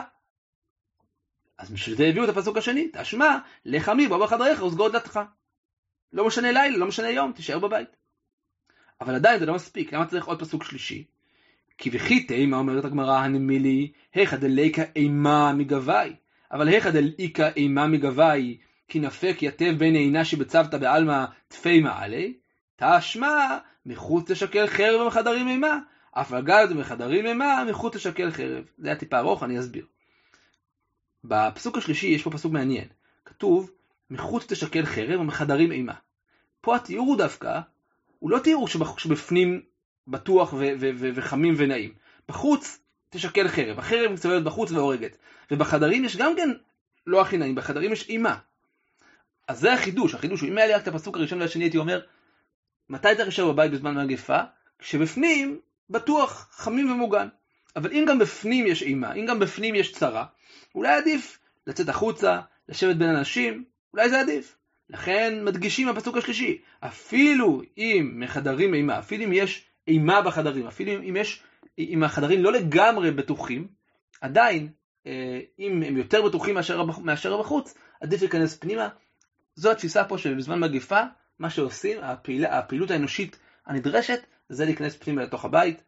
אז 1.59 1.71
בשביל 1.71 1.97
זה 1.97 2.05
הביאו 2.05 2.25
את 2.25 2.29
הפסוק 2.29 2.57
השני, 2.57 2.89
תשמע, 2.93 3.39
לך 3.65 3.89
עמי 3.89 4.09
בוא 4.09 4.25
בחדריך 4.27 4.63
וסגור 4.63 4.89
דלתך. 4.89 5.21
לא 6.13 6.27
משנה 6.27 6.53
לילה, 6.53 6.77
לא 6.77 6.87
משנה 6.87 7.11
יום, 7.11 7.33
תישאר 7.33 7.59
בבית. 7.59 7.97
אבל 9.01 9.15
עדיין 9.15 9.39
זה 9.39 9.47
לא 9.47 9.55
מספיק, 9.55 9.93
למה 9.93 10.07
צריך 10.07 10.27
עוד 10.27 10.41
פסוק 10.41 10.65
שלישי? 10.65 11.05
כי 11.79 11.91
וכי 11.93 12.27
תימה 12.27 12.57
אומרת 12.57 12.85
הגמרא 12.85 13.19
הנמילי, 13.19 13.93
היכא 14.15 14.37
דליקה 14.37 14.83
אימה 14.97 15.53
מגבי, 15.53 16.15
אבל 16.53 16.69
היכא 16.69 16.91
דליקה 16.91 17.49
אימה 17.57 17.87
מגבי, 17.87 18.59
כי 18.89 19.01
נפק 19.01 19.37
יתב 19.43 19.75
בין 19.79 19.95
עינה 19.95 20.25
שבצוותא 20.25 20.79
בעלמא 20.79 21.25
תפי 21.49 21.81
מעלי, 21.81 22.35
תשמע 22.77 23.59
מחוץ 23.87 24.31
תשקל 24.31 24.67
חרב 24.67 25.01
ומחדרים 25.01 25.49
אימה, 25.49 25.79
אף 26.13 26.33
אגב 26.33 26.69
ומחדרים 26.71 27.27
אימה 27.27 27.65
מחוץ 27.71 27.97
תשקל 27.97 28.31
חרב. 28.31 28.65
זה 28.79 28.89
היה 28.89 28.97
טיפה 28.97 29.19
ארוך, 29.19 29.43
אני 29.43 29.61
אסביר. 29.61 29.87
בפסוק 31.25 31.79
השלישי 31.79 32.07
יש 32.07 32.23
פה 32.23 32.31
פסוק 32.31 32.53
מעניין. 32.53 32.89
כתוב, 33.25 33.71
מחוץ 34.11 34.53
תשקל 34.53 34.87
חרב 34.87 35.21
ומחדרים 35.21 35.73
אימה. 35.73 35.95
פה 36.61 36.77
התיאור 36.77 37.07
הוא 37.07 37.19
דווקא, 37.19 37.61
הוא 38.19 38.31
לא 38.31 38.39
תיאור 38.39 38.69
שבפנים 38.69 39.61
בטוח 40.09 40.55
וחמים 41.15 41.55
ונעים. 41.57 41.93
בחוץ 42.29 42.81
תשקל 43.11 43.49
חרב, 43.49 43.79
החרב 43.79 44.13
מסתובבת 44.13 44.43
בחוץ 44.43 44.71
והורגת. 44.71 45.17
ובחדרים 45.51 46.05
יש 46.05 46.17
גם 46.17 46.37
כן 46.37 46.49
לא 47.07 47.21
הכי 47.21 47.37
נעים, 47.37 47.55
בחדרים 47.55 47.93
יש 47.93 48.09
אימה. 48.09 48.37
אז 49.49 49.61
זה 49.61 49.73
החידוש, 49.73 50.15
החידוש 50.15 50.41
הוא 50.41 50.49
אם 50.49 50.59
היה 50.59 50.67
לי 50.67 50.75
רק 50.75 50.83
את 50.83 50.89
הפסוק 50.89 51.17
הראשון 51.17 51.41
והשני 51.43 51.65
הייתי 51.65 51.79
אומר, 51.79 52.01
מתי 52.89 53.09
צריך 53.09 53.21
להישאר 53.21 53.53
בבית 53.53 53.71
בזמן 53.71 54.07
מגפה? 54.07 54.39
כשבפנים 54.79 55.61
בטוח 55.91 56.49
חמים 56.51 56.91
ומוגן. 56.93 57.29
אבל 57.77 57.93
אם 57.93 58.05
גם 58.09 58.19
בפנים 58.19 58.67
יש 58.67 58.83
אימה, 58.83 59.13
אם 59.13 59.27
גם 59.27 59.39
בפנים 59.39 59.75
יש 59.75 59.93
צרה, 59.93 60.25
אולי 60.75 60.95
עדיף 60.95 61.39
לצאת 61.67 61.89
החוצה, 61.89 62.41
לשבת 62.69 62.97
בין 62.97 63.09
אנשים, 63.09 63.65
אולי 63.93 64.11
זה 64.11 64.21
עדיף. 64.21 64.57
לכן 64.91 65.45
מדגישים 65.45 65.89
בפסוק 65.89 66.17
השלישי, 66.17 66.59
אפילו 66.81 67.63
אם 67.79 68.13
מחדרים 68.15 68.75
אימה, 68.75 68.99
אפילו 68.99 69.25
אם 69.25 69.33
יש 69.33 69.65
אימה 69.89 70.23
בחדרים, 70.23 70.67
אפילו 70.67 70.93
אם 70.93 71.17
יש, 71.17 71.43
אם 71.79 72.03
החדרים 72.03 72.43
לא 72.43 72.53
לגמרי 72.53 73.11
בטוחים, 73.11 73.69
עדיין, 74.21 74.69
אה, 75.07 75.41
אם 75.59 75.83
הם 75.83 75.97
יותר 75.97 76.23
בטוחים 76.23 76.55
מאשר, 76.55 76.85
מאשר 76.85 77.37
בחוץ, 77.37 77.75
עדיף 78.01 78.21
להיכנס 78.21 78.57
פנימה. 78.57 78.89
זו 79.55 79.71
התפיסה 79.71 80.05
פה 80.05 80.19
שבזמן 80.19 80.61
מגפה, 80.61 81.01
מה 81.39 81.51
שעושים, 81.51 81.99
הפעיל, 82.03 82.45
הפעילות 82.45 82.91
האנושית 82.91 83.39
הנדרשת, 83.67 84.21
זה 84.49 84.65
להיכנס 84.65 84.97
פנימה 84.97 85.23
לתוך 85.23 85.45
הבית. 85.45 85.83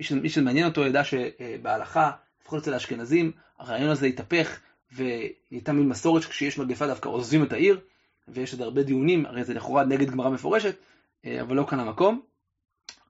מי 0.00 0.28
שזה 0.28 0.42
מעניין 0.42 0.66
אותו 0.66 0.84
ידע 0.84 1.04
שבהלכה, 1.04 2.10
לפחות 2.40 2.62
אצל 2.62 2.74
האשכנזים, 2.74 3.32
הרעיון 3.58 3.90
הזה 3.90 4.06
התהפך, 4.06 4.60
והייתה 4.92 5.72
מין 5.72 5.88
מסורת 5.88 6.22
שכשיש 6.22 6.58
מגפה 6.58 6.86
דווקא 6.86 7.08
עוזבים 7.08 7.42
את 7.42 7.52
העיר, 7.52 7.80
ויש 8.28 8.52
עוד 8.52 8.62
הרבה 8.62 8.82
דיונים, 8.82 9.26
הרי 9.26 9.44
זה 9.44 9.54
לכאורה 9.54 9.84
נגד 9.84 10.10
גמרא 10.10 10.30
מפורשת, 10.30 10.76
אה, 11.24 11.40
אבל 11.40 11.56
לא 11.56 11.66
כאן 11.70 11.80
המקום. 11.80 12.33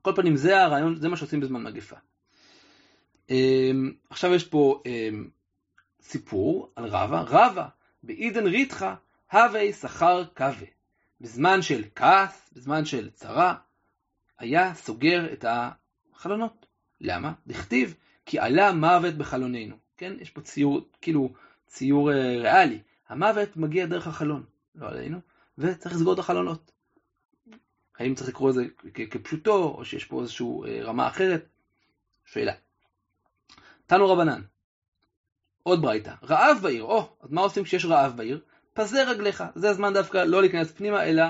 כל 0.04 0.12
פנים 0.16 0.36
זה 0.36 0.62
הרעיון, 0.62 0.96
זה 0.96 1.08
מה 1.08 1.16
שעושים 1.16 1.40
בזמן 1.40 1.62
מגפה. 1.62 1.96
אמ, 3.30 3.92
עכשיו 4.10 4.34
יש 4.34 4.44
פה 4.44 4.82
אמ, 4.86 5.28
סיפור 6.02 6.72
על 6.76 6.84
רבא, 6.86 7.24
רבא 7.26 7.66
בעידן 8.02 8.46
ריתחא 8.46 8.94
הווה 9.32 9.72
שכר 9.72 10.24
כבה. 10.34 10.66
בזמן 11.20 11.62
של 11.62 11.84
כעס, 11.94 12.50
בזמן 12.52 12.84
של 12.84 13.10
צרה, 13.10 13.54
היה 14.38 14.74
סוגר 14.74 15.32
את 15.32 15.44
החלונות. 15.48 16.66
למה? 17.00 17.32
דכתיב 17.46 17.94
כי 18.26 18.38
עלה 18.38 18.72
מוות 18.72 19.14
בחלוננו. 19.14 19.76
כן, 19.96 20.12
יש 20.20 20.30
פה 20.30 20.40
ציור, 20.40 20.88
כאילו 21.00 21.32
ציור 21.66 22.12
אה, 22.12 22.36
ריאלי. 22.40 22.78
המוות 23.08 23.56
מגיע 23.56 23.86
דרך 23.86 24.06
החלון, 24.06 24.44
לא 24.74 24.88
עלינו, 24.88 25.18
וצריך 25.58 25.94
לסגור 25.94 26.14
את 26.14 26.18
החלונות. 26.18 26.72
האם 27.98 28.14
צריך 28.14 28.28
לקרוא 28.28 28.50
לזה 28.50 28.64
כפשוטו, 29.10 29.74
או 29.78 29.84
שיש 29.84 30.04
פה 30.04 30.22
איזושהי 30.22 30.46
אה, 30.66 30.82
רמה 30.82 31.08
אחרת? 31.08 31.48
שאלה. 32.24 32.52
תנו 33.86 34.12
רבנן, 34.12 34.40
עוד 35.62 35.82
ברייתא, 35.82 36.12
רעב 36.22 36.58
בעיר, 36.62 36.82
או, 36.82 37.16
אז 37.22 37.32
מה 37.32 37.40
עושים 37.40 37.64
כשיש 37.64 37.84
רעב 37.84 38.16
בעיר? 38.16 38.40
פזר 38.74 39.10
רגליך, 39.10 39.44
זה 39.54 39.70
הזמן 39.70 39.94
דווקא 39.94 40.18
לא 40.18 40.40
להיכנס 40.40 40.72
פנימה, 40.72 41.04
אלא 41.04 41.24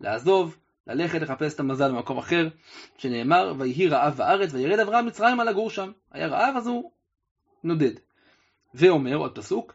לעזוב, 0.00 0.56
ללכת 0.86 1.20
לחפש 1.20 1.54
את 1.54 1.60
המזל 1.60 1.92
במקום 1.92 2.18
אחר, 2.18 2.48
שנאמר, 2.98 3.54
ויהי 3.58 3.88
רעב 3.88 4.16
בארץ, 4.16 4.54
וירד 4.54 4.78
אברהם 4.78 5.06
מצרים 5.06 5.40
על 5.40 5.48
לגור 5.48 5.70
שם. 5.70 5.92
היה 6.12 6.26
רעב, 6.26 6.56
אז 6.56 6.66
הוא 6.66 6.90
נודד. 7.64 7.92
ואומר, 8.74 9.16
עוד 9.16 9.38
פסוק, 9.38 9.74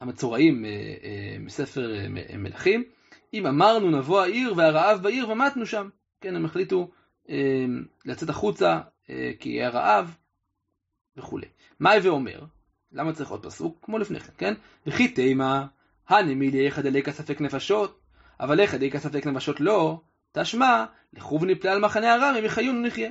המצורעים 0.00 0.64
אה, 0.64 0.70
אה, 0.70 1.36
מספר 1.40 1.96
מלכים, 2.38 2.84
אם 3.34 3.46
אמרנו 3.46 3.90
נבוא 3.90 4.20
העיר 4.20 4.54
והרעב 4.56 5.02
בעיר 5.02 5.30
ומתנו 5.30 5.66
שם. 5.66 5.88
כן, 6.20 6.36
הם 6.36 6.44
החליטו 6.44 6.90
אה, 7.28 7.64
לצאת 8.04 8.28
החוצה 8.28 8.80
אה, 9.10 9.32
כי 9.40 9.50
היה 9.50 9.68
רעב 9.68 10.16
וכולי. 11.16 11.46
מה 11.80 11.92
הווה 11.92 12.10
אומר? 12.10 12.40
למה 12.92 13.12
צריך 13.12 13.30
עוד 13.30 13.46
פסוק? 13.46 13.78
כמו 13.82 13.98
לפני 13.98 14.20
כן, 14.20 14.32
כן? 14.38 14.54
וכי 14.86 15.08
תימה, 15.08 15.66
הנמילי 16.08 16.66
איך 16.66 16.78
דליקה 16.78 17.12
ספק 17.12 17.40
נפשות, 17.40 18.00
אבל 18.40 18.60
איך 18.60 18.74
דליקה 18.74 18.98
ספק 18.98 19.26
נפשות 19.26 19.60
לא, 19.60 20.00
תשמע, 20.32 20.84
לכו 21.12 21.40
ונפלה 21.40 21.72
על 21.72 21.80
מחנה 21.80 22.14
הרם, 22.14 22.34
הם 22.38 22.44
יחיון 22.44 22.76
ונחיה. 22.76 23.10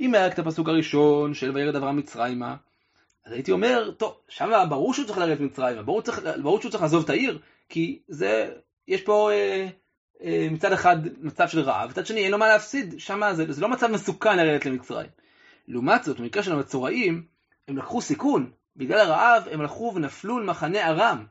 אם 0.00 0.14
היה 0.14 0.26
רק 0.26 0.32
את 0.34 0.38
הפסוק 0.38 0.68
הראשון 0.68 1.34
של 1.34 1.50
וירד 1.50 1.76
אברהם 1.76 1.96
מצרימה, 1.96 2.56
אז 3.24 3.32
הייתי 3.32 3.52
אומר, 3.52 3.90
טוב, 3.90 4.16
שם 4.28 4.50
ברור 4.68 4.94
שהוא 4.94 5.06
צריך 5.06 5.18
לרדת 5.18 5.40
מצרימה, 5.40 5.82
ברור, 5.82 6.02
ברור 6.42 6.60
שהוא 6.60 6.70
צריך 6.70 6.82
לעזוב 6.82 7.04
את 7.04 7.10
העיר, 7.10 7.38
כי 7.68 7.98
זה, 8.08 8.50
יש 8.88 9.02
פה 9.02 9.30
אה, 9.32 9.68
אה, 10.22 10.48
מצד 10.50 10.72
אחד 10.72 10.96
מצב 11.20 11.48
של 11.48 11.60
רעב, 11.60 11.90
מצד 11.90 12.06
שני 12.06 12.24
אין 12.24 12.32
לו 12.32 12.38
מה 12.38 12.48
להפסיד, 12.48 12.94
שם 13.00 13.22
זה, 13.32 13.52
זה 13.52 13.62
לא 13.62 13.68
מצב 13.68 13.86
מסוכן 13.86 14.36
לרדת 14.36 14.66
למצרים. 14.66 15.10
לעומת 15.68 16.04
זאת, 16.04 16.20
במקרה 16.20 16.42
של 16.42 16.52
המצורעים, 16.52 17.26
הם 17.68 17.78
לקחו 17.78 18.00
סיכון, 18.00 18.50
בגלל 18.76 18.98
הרעב 18.98 19.48
הם 19.50 19.60
הלכו 19.60 19.92
ונפלו 19.94 20.38
למחנה 20.38 20.88
ארם. 20.88 21.24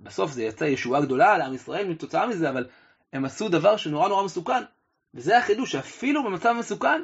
בסוף 0.00 0.32
זה 0.32 0.42
יצא 0.42 0.64
ישועה 0.64 1.00
גדולה 1.00 1.38
לעם 1.38 1.54
ישראל 1.54 1.88
מתוצאה 1.88 2.26
מזה, 2.26 2.50
אבל 2.50 2.66
הם 3.12 3.24
עשו 3.24 3.48
דבר 3.48 3.76
שנורא 3.76 4.08
נורא 4.08 4.24
מסוכן. 4.24 4.62
וזה 5.14 5.38
החידוש, 5.38 5.72
שאפילו 5.72 6.24
במצב 6.24 6.54
מסוכן, 6.58 7.02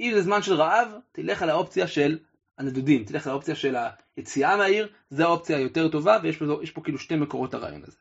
אם 0.00 0.10
זה 0.14 0.22
זמן 0.22 0.42
של 0.42 0.54
רעב, 0.54 0.88
תלך 1.12 1.42
על 1.42 1.50
האופציה 1.50 1.86
של 1.86 2.18
הנדודים, 2.58 3.04
תלך 3.04 3.26
על 3.26 3.32
האופציה 3.32 3.54
של 3.54 3.76
היציאה 4.16 4.56
מהעיר, 4.56 4.88
זו 5.10 5.24
האופציה 5.24 5.56
היותר 5.56 5.88
טובה, 5.88 6.18
ויש 6.22 6.36
פה, 6.36 6.44
פה 6.74 6.80
כאילו 6.80 6.98
שתי 6.98 7.16
מקורות 7.16 7.54
הרעיון 7.54 7.82
הזה. 7.82 7.98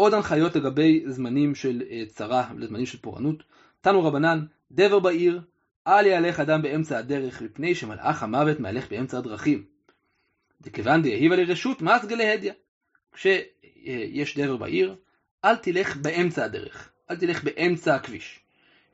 עוד 0.00 0.14
הנחיות 0.14 0.56
לגבי 0.56 1.04
זמנים 1.06 1.54
של 1.54 1.82
אה, 1.90 2.02
צרה 2.08 2.48
ולזמנים 2.56 2.86
של 2.86 2.98
פורענות. 2.98 3.42
תנו 3.80 4.04
רבנן, 4.04 4.44
דבר 4.70 4.98
בעיר, 4.98 5.40
אל 5.86 6.06
יהלך 6.06 6.40
אדם 6.40 6.62
באמצע 6.62 6.98
הדרך, 6.98 7.42
מפני 7.42 7.74
שמלאך 7.74 8.22
המוות 8.22 8.60
מהלך 8.60 8.90
באמצע 8.90 9.18
הדרכים. 9.18 9.64
דכיוון 10.60 11.02
דהיבה 11.02 11.36
לרשות, 11.36 11.82
מה 11.82 11.98
סגלי 12.02 12.32
הדיא. 12.32 12.52
כשיש 13.12 14.38
דבר 14.38 14.56
בעיר, 14.56 14.96
אל 15.44 15.56
תלך 15.56 15.96
באמצע 15.96 16.44
הדרך, 16.44 16.90
אל 17.10 17.16
תלך 17.16 17.44
באמצע 17.44 17.94
הכביש. 17.94 18.40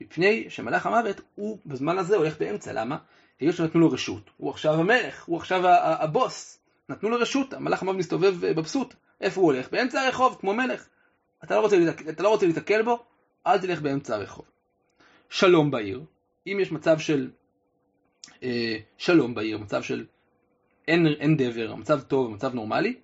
מפני 0.01 0.45
שמלאך 0.49 0.85
המוות 0.85 1.21
הוא 1.35 1.57
בזמן 1.65 1.97
הזה 1.97 2.15
הולך 2.15 2.39
באמצע, 2.39 2.73
למה? 2.73 2.97
היות 3.39 3.55
שנתנו 3.55 3.81
לו 3.81 3.91
רשות, 3.91 4.29
הוא 4.37 4.49
עכשיו 4.49 4.73
המלך, 4.73 5.25
הוא 5.25 5.37
עכשיו 5.37 5.61
הבוס, 5.77 6.59
נתנו 6.89 7.09
לו 7.09 7.17
רשות, 7.17 7.53
המלאך 7.53 7.81
המוות 7.81 7.97
מסתובב 7.97 8.35
מבסוט, 8.57 8.93
איפה 9.21 9.41
הוא 9.41 9.53
הולך? 9.53 9.71
באמצע 9.71 10.01
הרחוב, 10.01 10.37
כמו 10.39 10.53
מלך. 10.53 10.87
אתה 11.43 11.55
לא 11.55 11.59
רוצה, 11.59 11.77
אתה 12.09 12.23
לא 12.23 12.29
רוצה 12.29 12.45
להתקל 12.45 12.81
בו, 12.81 13.03
אל 13.47 13.57
תלך 13.57 13.81
באמצע 13.81 14.15
הרחוב. 14.15 14.45
שלום 15.29 15.71
בעיר, 15.71 16.01
אם 16.47 16.57
יש 16.61 16.71
מצב 16.71 16.99
של 16.99 17.29
אה, 18.43 18.77
שלום 18.97 19.35
בעיר, 19.35 19.57
מצב 19.57 19.83
של 19.83 20.05
אין, 20.87 21.07
אין 21.07 21.37
דבר, 21.37 21.75
מצב 21.75 22.01
טוב, 22.01 22.31
מצב 22.31 22.53
נורמלי, 22.53 22.95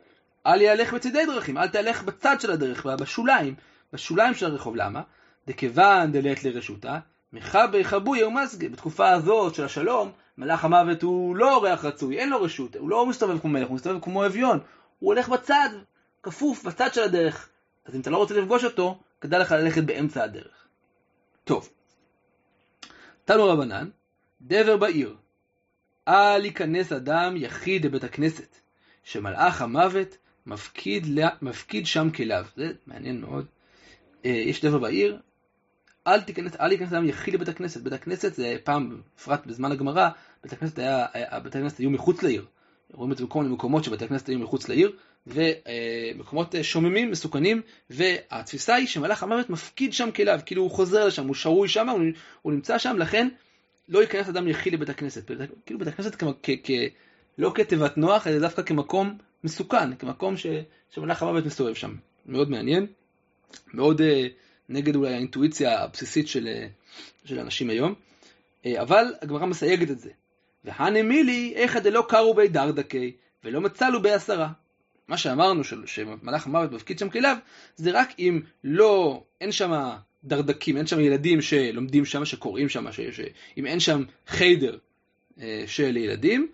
אל 0.46 0.62
יהלך 0.62 0.94
בצדי 0.94 1.26
דרכים, 1.26 1.58
אל 1.58 1.67
תהלך 1.67 2.04
בצד 2.04 2.41
של 2.41 2.52
הדרך, 2.52 2.86
בשוליים, 2.86 3.56
בשוליים 3.94 4.34
של 4.34 4.46
הרחוב, 4.46 4.76
למה? 4.76 5.02
דכיוון 5.48 6.12
דלת 6.12 6.44
לרשותה, 6.44 7.00
מחבר 7.34 7.84
חבוי 7.84 8.24
ומסגה. 8.24 8.70
בתקופה 8.70 9.10
הזאת 9.10 9.56
של 9.56 9.65
השלום, 9.65 10.12
מלאך 10.38 10.65
המוות 10.65 11.02
הוא 11.02 11.36
לא 11.36 11.56
אורח 11.56 11.86
רצוי, 11.86 12.20
אין 12.20 12.30
לו 12.30 12.41
רשות, 12.41 12.76
הוא 12.76 12.89
לא 12.89 13.06
מסתובב 13.06 13.39
כמו 13.39 13.50
מלך, 13.50 13.67
הוא 13.67 13.76
מסתובב 13.76 14.02
כמו 14.02 14.26
אביון, 14.26 14.60
הוא 15.00 15.13
הולך 15.13 15.30
בצד, 15.30 15.70
כפוף, 16.24 16.63
בצד 16.63 16.94
של 16.94 17.02
הדרך. 17.02 17.50
אז 17.86 17.96
אם 17.96 18.02
אתה 18.02 18.10
לא 18.10 18.17
רוצה 18.17 18.34
לפגוש 18.34 18.63
אותו, 18.63 19.00
כדאי 19.22 19.39
לך 19.39 19.52
ללכת 19.52 19.84
באמצע 19.84 20.24
הדרך. 20.24 20.67
טוב, 21.44 21.70
תנו 23.26 23.46
רבנן, 23.46 23.89
דבר 24.41 24.78
בעיר, 24.78 25.15
אל 26.08 26.46
ייכנס 26.46 26.91
אדם 26.91 27.38
יחיד 27.38 27.86
לבית 27.86 28.04
הכנסת, 28.04 28.56
שמלאך 29.04 29.62
המוות 29.62 30.17
מפקיד, 30.46 31.08
מפקיד 31.41 31.88
שם 31.88 32.10
כליו. 32.12 32.46
זה 32.56 32.72
מעניין 32.88 33.22
מאוד. 33.22 33.46
אה, 34.26 34.30
יש 34.30 34.65
דבר 34.65 34.80
בעיר, 34.80 35.20
אל 36.08 36.22
תיכנס, 36.22 36.56
אל 36.56 36.72
ייכנס 36.72 36.94
אדם 36.94 37.06
יחיד 37.06 37.34
לבית 37.34 37.48
הכנסת. 37.48 37.82
בית 37.82 37.94
הכנסת 37.94 38.34
זה 38.34 38.56
פעם, 38.63 39.02
בפרט 39.15 39.46
בזמן 39.46 39.72
הגמרא, 39.72 40.10
בית 40.44 40.54
הכנסת 40.54 40.80
היה, 40.80 41.06
בית 41.44 41.56
הכנסת 41.56 41.78
היו 41.78 41.89
מחוץ 41.89 42.24
לעיר. 42.24 42.46
רואים 42.94 43.12
את 43.12 43.17
זה 43.17 43.26
בכל 43.26 43.44
מיני 43.44 43.54
מקומות 43.54 43.84
שבתי 43.84 44.06
הכנסת 44.06 44.30
היו 44.30 44.39
מחוץ 44.39 44.70
לעיר, 44.70 44.91
ומקומות 45.27 46.55
אה, 46.55 46.63
שוממים, 46.63 47.12
מסוכנים, 47.12 47.62
והתפיסה 47.89 48.75
היא 48.75 48.88
שמלאך 48.88 49.23
המוות 49.23 49.49
מפקיד 49.49 49.93
שם 49.93 50.12
כליו, 50.12 50.39
כאילו 50.45 50.62
הוא 50.62 50.71
חוזר 50.71 51.05
לשם, 51.05 51.27
הוא 51.27 51.36
שרוי 51.36 51.67
שם, 51.67 51.89
הוא, 51.89 52.01
הוא 52.41 52.53
נמצא 52.53 52.77
שם, 52.77 52.97
לכן 52.97 53.27
לא 53.89 53.99
ייכנס 53.99 54.29
אדם 54.29 54.47
יחיד 54.47 54.73
לבית 54.73 54.89
הכנסת. 54.89 55.31
כאילו 55.65 55.79
בית 55.79 55.88
הכנסת 55.88 56.15
כ, 56.15 56.23
כ, 56.43 56.49
כ, 56.63 56.71
לא 57.38 57.51
כתיבת 57.55 57.97
נוח, 57.97 58.27
אלא 58.27 58.39
דווקא 58.39 58.62
כמקום 58.62 59.17
מסוכן, 59.43 59.95
כמקום 59.95 60.38
ש, 60.38 60.45
שמלאך 60.89 61.23
המוות 61.23 61.45
מסתובב 61.45 61.73
שם. 61.73 61.95
מאוד 62.25 62.49
מעניין, 62.49 62.86
מאוד 63.73 64.01
uh, 64.01 64.03
נגד 64.69 64.95
אולי 64.95 65.13
האינטואיציה 65.13 65.84
הבסיסית 65.84 66.27
של, 66.27 66.47
uh, 66.47 67.27
של 67.27 67.39
אנשים 67.39 67.69
היום, 67.69 67.93
uh, 67.93 68.67
אבל 68.81 69.13
הגמרא 69.21 69.45
מסייגת 69.45 69.91
את 69.91 69.99
זה. 69.99 70.10
והנמילי, 70.65 71.53
איכא 71.55 71.79
דלא 71.79 72.05
קרו 72.10 72.34
בי 72.34 72.47
דרדקי, 72.47 73.12
ולא 73.43 73.62
מצלו 73.62 74.01
בי 74.01 74.12
עשרה. 74.12 74.49
מה 75.12 75.17
שאמרנו, 75.17 75.62
שמלאך 75.86 76.47
המוות 76.47 76.71
מפקיד 76.71 77.00
שם 77.00 77.10
כליו, 77.10 77.38
זה 77.76 77.91
רק 77.91 78.10
אם 78.19 78.41
לא, 78.63 79.24
אין 79.41 79.52
שם 79.52 79.89
דרדקים, 80.24 80.78
אין 80.78 80.88
שם 80.88 81.00
ילדים 81.00 81.41
שלומדים 81.41 82.06
שם, 82.06 82.26
שקוראים 82.26 82.69
שם, 82.69 82.91
ש, 82.91 83.00
ש, 83.00 83.19
אם 83.58 83.65
אין 83.65 83.80
שם 83.80 84.04
חיידר 84.28 84.78
אה, 85.41 85.63
של 85.67 85.97
ילדים, 85.97 86.47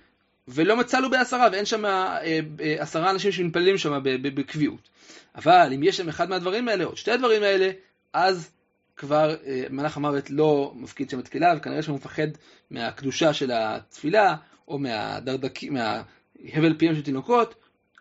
ולא 0.47 0.77
מצאנו 0.77 1.09
בעשרה, 1.09 1.47
ואין 1.51 1.65
שם 1.65 1.85
אה, 1.85 2.17
אה, 2.23 2.75
עשרה 2.79 3.09
אנשים 3.09 3.31
שמתפללים 3.31 3.77
שם 3.77 3.99
בקביעות. 4.03 4.89
אבל 5.35 5.71
אם 5.75 5.83
יש 5.83 5.97
שם 5.97 6.09
אחד 6.09 6.29
מהדברים 6.29 6.67
האלה, 6.67 6.83
או 6.83 6.97
שתי 6.97 7.11
הדברים 7.11 7.43
האלה, 7.43 7.71
אז 8.13 8.49
כבר 8.95 9.35
אה, 9.45 9.63
מלאך 9.69 9.97
המוות 9.97 10.29
לא 10.29 10.73
מפקיד 10.75 11.09
שם 11.09 11.19
את 11.19 11.27
כליו, 11.27 11.55
וכנראה 11.57 11.81
שהוא 11.81 11.95
מפחד 11.95 12.27
מהקדושה 12.71 13.33
של 13.33 13.51
התפילה, 13.51 14.35
או 14.67 14.79
מהדרדקים, 14.79 15.73
מההבל 15.73 16.77
פיהם 16.77 16.95
של 16.95 17.03
תינוקות, 17.03 17.55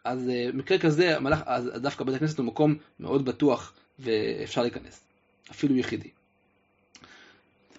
אז 0.07 0.29
אה, 0.29 0.49
מקרה 0.55 0.79
כזה, 0.79 1.21
מלאך, 1.21 1.42
אז 1.47 1.71
דווקא 1.77 2.05
בית 2.05 2.14
הכנסת 2.14 2.38
הוא 2.38 2.47
מקום 2.47 2.75
מאוד 3.01 3.25
בטוח 3.25 3.73
ואפשר 3.99 4.62
להיכנס, 4.62 5.01
אפילו 5.51 5.77
יחידי. 5.77 6.11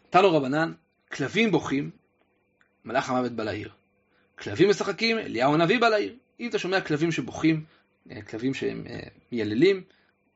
תנו 0.10 0.32
רבנן, 0.32 0.74
כלבים 1.12 1.52
בוכים, 1.52 1.90
מלאך 2.86 3.10
המוות 3.10 3.32
בא 3.32 3.44
לעיר. 3.44 3.70
כלבים 4.40 4.70
משחקים, 4.70 5.18
אליהו 5.18 5.54
הנביא 5.54 5.80
בא 5.80 5.90
לעיר. 5.90 6.16
אם 6.40 6.50
אתה 6.50 6.60
שומע 6.60 6.82
כלבים 6.82 7.12
שבוכים, 7.12 7.63
אה, 8.12 8.22
כלבים 8.22 8.54
שהם 8.54 8.84
אה, 8.90 9.00
מייללים, 9.32 9.84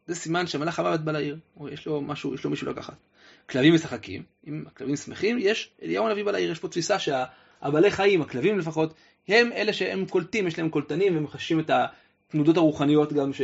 זה 0.08 0.16
סימן 0.16 0.48
שמלאך 0.48 0.80
המוות 0.80 1.02
בא 1.02 1.12
לעיר, 1.12 1.38
או 1.58 1.70
יש 1.70 1.86
לו 1.86 2.02
משהו, 2.02 2.36
יש 2.36 2.44
לו 2.44 2.50
מישהו 2.50 2.68
לקחת. 2.68 2.96
כלבים 3.50 3.74
משחקים, 3.74 4.24
אם 4.48 4.64
הכלבים 4.68 4.96
שמחים, 4.96 5.38
יש 5.40 5.70
אליהו 5.84 6.08
הנביא 6.08 6.24
בא 6.24 6.32
לעיר, 6.32 6.52
יש 6.52 6.60
פה 6.60 6.68
תפיסה 6.68 7.00
שהבעלי 7.62 7.92
חיים, 7.92 8.22
הכלבים 8.22 8.60
לפחות, 8.60 8.94
הם 9.28 9.52
אלה 9.54 9.74
שהם 9.74 10.06
קולטים, 10.06 10.48
יש 10.48 10.60
להם 10.60 10.70
קולטנים, 10.70 11.14
והם 11.14 11.24
מחשים 11.24 11.60
את 11.60 11.72
התנודות 12.30 12.58
הרוחניות 12.58 13.14
גם 13.14 13.34
ש, 13.34 13.42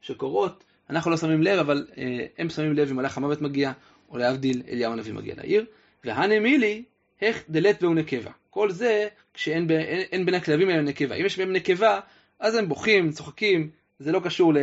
שקורות. 0.00 0.64
אנחנו 0.90 1.10
לא 1.10 1.16
שמים 1.16 1.42
לב, 1.42 1.58
אבל 1.58 1.86
אה, 1.98 2.26
הם 2.38 2.50
שמים 2.50 2.72
לב 2.72 2.90
אם 2.90 2.96
מלאך 2.96 3.16
המוות 3.16 3.40
מגיע, 3.40 3.72
או 4.10 4.18
להבדיל, 4.18 4.62
אליהו 4.68 4.92
הנביא 4.92 5.12
מגיע 5.12 5.34
לעיר. 5.36 5.64
והנמילי, 6.04 6.82
איך 7.22 7.44
דלת 7.48 7.82
והוא 7.82 7.94
נקבה. 7.94 8.30
כל 8.50 8.70
זה 8.70 9.08
כשאין 9.34 9.66
ב, 9.66 9.70
אין, 9.70 10.00
אין 10.12 10.26
בין 10.26 10.34
הכלבים 10.34 10.68
האלה 10.68 10.82
נקבה. 10.82 11.14
אם 11.14 11.26
יש 11.26 11.38
בהם 11.38 11.52
נקבה, 11.52 12.00
אז 12.40 12.54
הם 12.54 12.68
בוכים, 12.68 13.10
צוחקים, 13.10 13.70
זה 13.98 14.12
לא 14.12 14.20
קשור, 14.24 14.54
ל, 14.54 14.58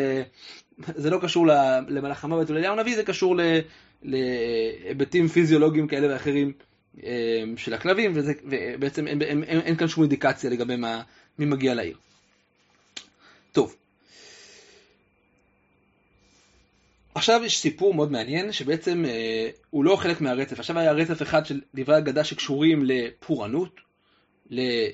זה 0.77 1.09
לא 1.09 1.19
קשור 1.21 1.47
למלאך 1.87 2.23
המוות 2.23 2.49
ולאליהו 2.49 2.73
הנביא, 2.73 2.95
זה 2.95 3.03
קשור 3.03 3.35
להיבטים 4.03 5.27
פיזיולוגיים 5.27 5.87
כאלה 5.87 6.13
ואחרים 6.13 6.53
של 7.57 7.73
הכלבים, 7.73 8.11
וזה, 8.15 8.33
ובעצם 8.43 9.07
אין, 9.07 9.21
אין, 9.21 9.43
אין, 9.43 9.59
אין 9.59 9.75
כאן 9.75 9.87
שום 9.87 10.03
אינדיקציה 10.03 10.49
לגבי 10.49 10.75
מה, 10.75 11.01
מי 11.39 11.45
מגיע 11.45 11.73
לעיר. 11.73 11.97
טוב. 13.51 13.75
עכשיו 17.15 17.41
יש 17.43 17.57
סיפור 17.57 17.93
מאוד 17.93 18.11
מעניין, 18.11 18.51
שבעצם 18.51 19.05
אה, 19.05 19.49
הוא 19.69 19.85
לא 19.85 19.95
חלק 19.95 20.21
מהרצף. 20.21 20.59
עכשיו 20.59 20.79
היה 20.79 20.91
רצף 20.91 21.21
אחד 21.21 21.45
של 21.45 21.61
דברי 21.75 21.97
אגדה 21.97 22.23
שקשורים 22.23 22.85
לפורענות. 22.85 23.79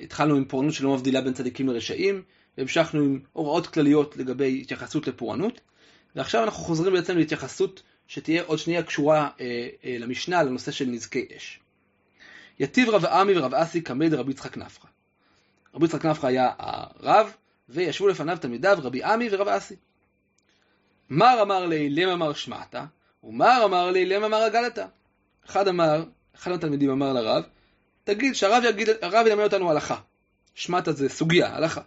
התחלנו 0.02 0.36
עם 0.36 0.44
פורענות 0.44 0.74
שלא 0.74 0.94
מבדילה 0.94 1.20
בין 1.20 1.32
צדיקים 1.32 1.68
לרשעים, 1.68 2.22
והמשכנו 2.58 3.00
עם 3.00 3.20
הוראות 3.32 3.66
כלליות 3.66 4.16
לגבי 4.16 4.58
התייחסות 4.60 5.06
לפורענות, 5.06 5.60
ועכשיו 6.16 6.44
אנחנו 6.44 6.62
חוזרים 6.62 6.92
בעצם 6.92 7.18
להתייחסות 7.18 7.82
שתהיה 8.06 8.42
עוד 8.42 8.58
שנייה 8.58 8.82
קשורה 8.82 9.28
אה, 9.40 9.68
אה, 9.84 9.96
למשנה, 9.98 10.42
לנושא 10.42 10.70
של 10.70 10.86
נזקי 10.86 11.26
אש. 11.36 11.60
יתיב 12.62 12.88
רב 12.88 13.04
עמי 13.04 13.38
ורב 13.38 13.54
אסי 13.54 13.80
קמי 13.80 14.08
דרבי 14.08 14.30
יצחק 14.30 14.56
נפחא. 14.56 14.88
רבי 15.74 15.84
יצחק 15.84 16.06
נפחא 16.06 16.26
היה 16.26 16.50
הרב, 16.58 17.32
וישבו 17.68 18.08
לפניו 18.08 18.38
תלמידיו 18.40 18.78
רבי 18.82 19.04
עמי 19.04 19.28
ורב 19.32 19.48
אסי. 19.48 19.76
מר 21.10 21.38
אמר 21.42 21.66
לי, 21.66 21.90
לם 21.90 22.08
אמר 22.08 22.32
שמעתה, 22.32 22.84
ומר 23.24 23.62
אמר 23.64 23.90
לי, 23.90 24.06
לם 24.06 24.24
אמר 24.24 24.46
אגלתה. 24.46 24.86
אחד 25.46 25.68
אמר, 25.68 26.04
אחד 26.34 26.50
מהתלמידים 26.50 26.90
אמר 26.90 27.12
לרב, 27.12 27.44
תגיד 28.04 28.34
שהרב 28.34 28.62
יגיד, 28.64 28.88
הרב 29.02 29.26
ילמד 29.26 29.44
אותנו 29.44 29.70
הלכה. 29.70 29.96
שמעתה 30.54 30.92
זה 30.92 31.08
סוגיה, 31.08 31.56
הלכה. 31.56 31.80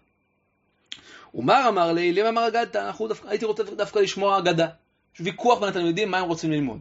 ומר 1.33 1.65
אמר 1.67 1.91
לי, 1.91 2.13
לם 2.13 2.25
אמר 2.25 2.47
אגלתה, 2.47 2.91
הייתי 3.27 3.45
רוצה 3.45 3.63
דווקא 3.63 3.99
לשמוע 3.99 4.37
אגדה. 4.37 4.67
יש 5.15 5.21
ויכוח 5.21 5.59
בין 5.59 5.69
התלמידים 5.69 6.11
מה 6.11 6.17
הם 6.17 6.27
רוצים 6.27 6.51
ללמוד. 6.51 6.79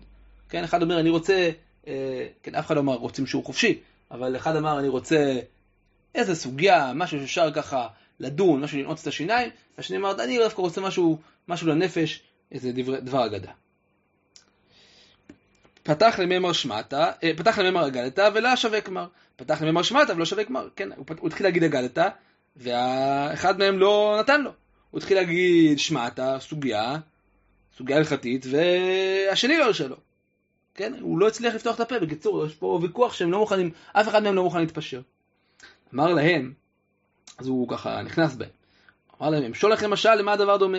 כן, 0.49 0.65
אחד 0.65 0.83
אומר, 0.83 1.01
אני 1.01 1.11
רוצה, 1.11 1.51
כן, 2.43 2.55
אף 2.55 2.67
אחד 2.67 2.75
לא 2.75 2.81
אמר 2.81 2.95
רוצים 2.95 3.27
שיעור 3.27 3.45
חופשי, 3.45 3.79
אבל 4.11 4.37
אחד 4.37 4.57
אמר, 4.57 4.79
אני 4.79 4.89
רוצה 4.89 5.41
איזה 6.15 6.35
סוגיה, 6.35 6.93
משהו 6.95 7.21
שאפשר 7.21 7.53
ככה 7.53 7.89
לדון, 8.21 8.61
משהו 8.61 8.79
לנעוץ 8.79 9.01
את 9.01 9.07
השיניים, 9.07 9.51
והשני 9.77 9.97
אמר, 9.97 10.25
אני 10.25 10.39
דווקא 10.39 10.61
רוצה 10.61 10.81
משהו, 10.81 11.19
משהו 11.49 11.69
לנפש, 11.69 12.23
איזה 12.53 12.73
דבר, 12.73 13.01
דבר 13.01 13.27
אגדה. 13.27 13.53
פתח 15.83 16.19
למימר 16.19 16.53
שמטה, 16.53 17.13
אה, 17.23 17.31
פתח 17.37 17.59
למימר 17.59 17.87
אגדתה 17.87 18.29
ולא 18.35 18.57
שווה 18.57 18.81
כמר. 18.81 19.07
פתח 19.37 19.63
למימר 19.63 19.83
שמטה 19.83 20.13
ולא 20.15 20.25
שווה 20.25 20.45
כמר. 20.45 20.69
כן, 20.77 20.93
הוא, 20.93 21.07
הוא 21.19 21.29
התחיל 21.29 21.47
להגיד 21.47 21.65
אגדתה, 21.65 22.09
ואחד 22.57 23.59
מהם 23.59 23.79
לא 23.79 24.17
נתן 24.21 24.41
לו. 24.41 24.51
הוא 24.91 24.99
התחיל 24.99 25.17
להגיד 25.17 25.79
שמטה, 25.79 26.37
סוגיה, 26.41 26.97
סוגיה 27.77 27.97
הלכתית, 27.97 28.47
והשני 28.51 29.59
לא 29.59 29.65
הרשה 29.65 29.89
לו. 29.89 29.97
כן, 30.75 30.95
הוא 31.01 31.19
לא 31.19 31.29
הצליח 31.29 31.55
לפתוח 31.55 31.75
את 31.75 31.81
הפה. 31.81 31.99
בקיצור, 31.99 32.47
יש 32.47 32.55
פה 32.55 32.79
ויכוח 32.83 33.13
שהם 33.13 33.31
לא 33.31 33.39
מוכנים, 33.39 33.71
אף 33.93 34.09
אחד 34.09 34.23
מהם 34.23 34.35
לא 34.35 34.43
מוכן 34.43 34.61
להתפשר. 34.61 35.01
אמר 35.95 36.15
להם, 36.15 36.53
אז 37.39 37.47
הוא 37.47 37.69
ככה 37.69 38.03
נכנס 38.03 38.35
בהם. 38.35 38.51
אמר 39.21 39.31
להם, 39.31 39.43
אמשול 39.43 39.73
לכם 39.73 39.91
משל 39.91 40.15
למה 40.15 40.33
הדבר 40.33 40.57
דומה? 40.57 40.79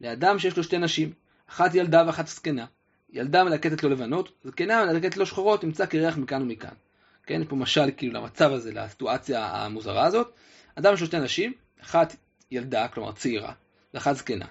לאדם 0.00 0.38
שיש 0.38 0.56
לו 0.56 0.62
שתי 0.62 0.78
נשים, 0.78 1.12
אחת 1.50 1.74
ילדה 1.74 2.04
ואחת 2.06 2.26
זקנה. 2.26 2.66
ילדה 3.10 3.44
מלקטת 3.44 3.82
לו 3.82 3.90
לבנות, 3.90 4.32
זקנה 4.44 4.84
מלקטת 4.84 5.16
לו 5.16 5.26
שחורות, 5.26 5.60
תמצא 5.60 5.86
קרח 5.86 6.16
מכאן 6.16 6.42
ומכאן. 6.42 6.74
כן, 7.26 7.44
פה 7.44 7.56
משל 7.56 7.90
כאילו 7.96 8.12
למצב 8.12 8.52
הזה, 8.52 8.72
לסיטואציה 8.72 9.46
המוזרה 9.46 10.04
הזאת. 10.04 10.32
אדם 10.74 10.94
יש 10.94 11.00
לו 11.00 11.06
שתי 11.06 11.18
נשים, 11.18 11.52
אחת 11.82 12.16
ילדה, 12.50 12.88
כלומר 12.88 13.12
צעירה, 13.12 13.52
ואחת 13.94 14.16
זקנה. 14.16 14.46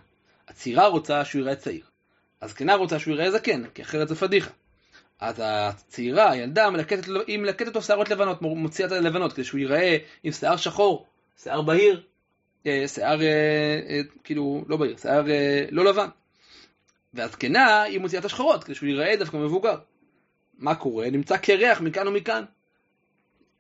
הצעירה 0.48 0.88
רוצה 0.88 1.26
שהוא 1.26 1.40
ייראה 1.40 1.56
צעיר. 1.56 1.95
הזקנה 2.46 2.76
רוצה 2.76 3.00
שהוא 3.00 3.12
ייראה 3.12 3.32
זקן, 3.32 3.64
כי 3.74 3.82
אחרת 3.82 4.08
זה 4.08 4.16
פדיחה. 4.16 4.52
אז 5.20 5.42
הצעירה, 5.44 6.32
הילדה, 6.32 6.70
מלקטת, 6.70 7.08
היא 7.28 7.40
מלקטת 7.40 7.76
לו 7.76 7.82
שערות 7.82 8.10
לבנות, 8.10 8.42
מוציאה 8.42 8.88
את 8.88 8.92
הלבנות, 8.92 9.34
כדי 9.34 9.44
שהוא 9.44 9.60
ייראה 9.60 9.98
עם 10.24 10.32
שיער 10.32 10.58
שחור, 10.58 11.06
שיער 11.44 11.62
בהיר, 11.62 12.04
אה, 12.68 12.88
שיער, 12.88 13.22
אה, 13.22 13.80
אה, 13.90 14.02
כאילו, 14.24 14.66
לא 14.68 14.78
בהיר, 14.78 14.98
שיער 14.98 15.24
לא 15.72 15.86
לבן. 15.86 16.08
והזקנה, 17.14 17.82
היא 17.82 18.00
מוציאה 18.00 18.20
את 18.20 18.26
השחורות, 18.26 18.64
כדי 18.64 18.76
שהוא 18.76 18.90
ייראה 18.90 19.16
דווקא 19.16 19.38
מבוגר. 19.38 19.78
מה 20.58 20.76
קורה? 20.76 21.10
נמצא 21.10 21.38
קרח 21.38 21.82
מכאן 21.82 22.08
ומכאן. 22.08 22.44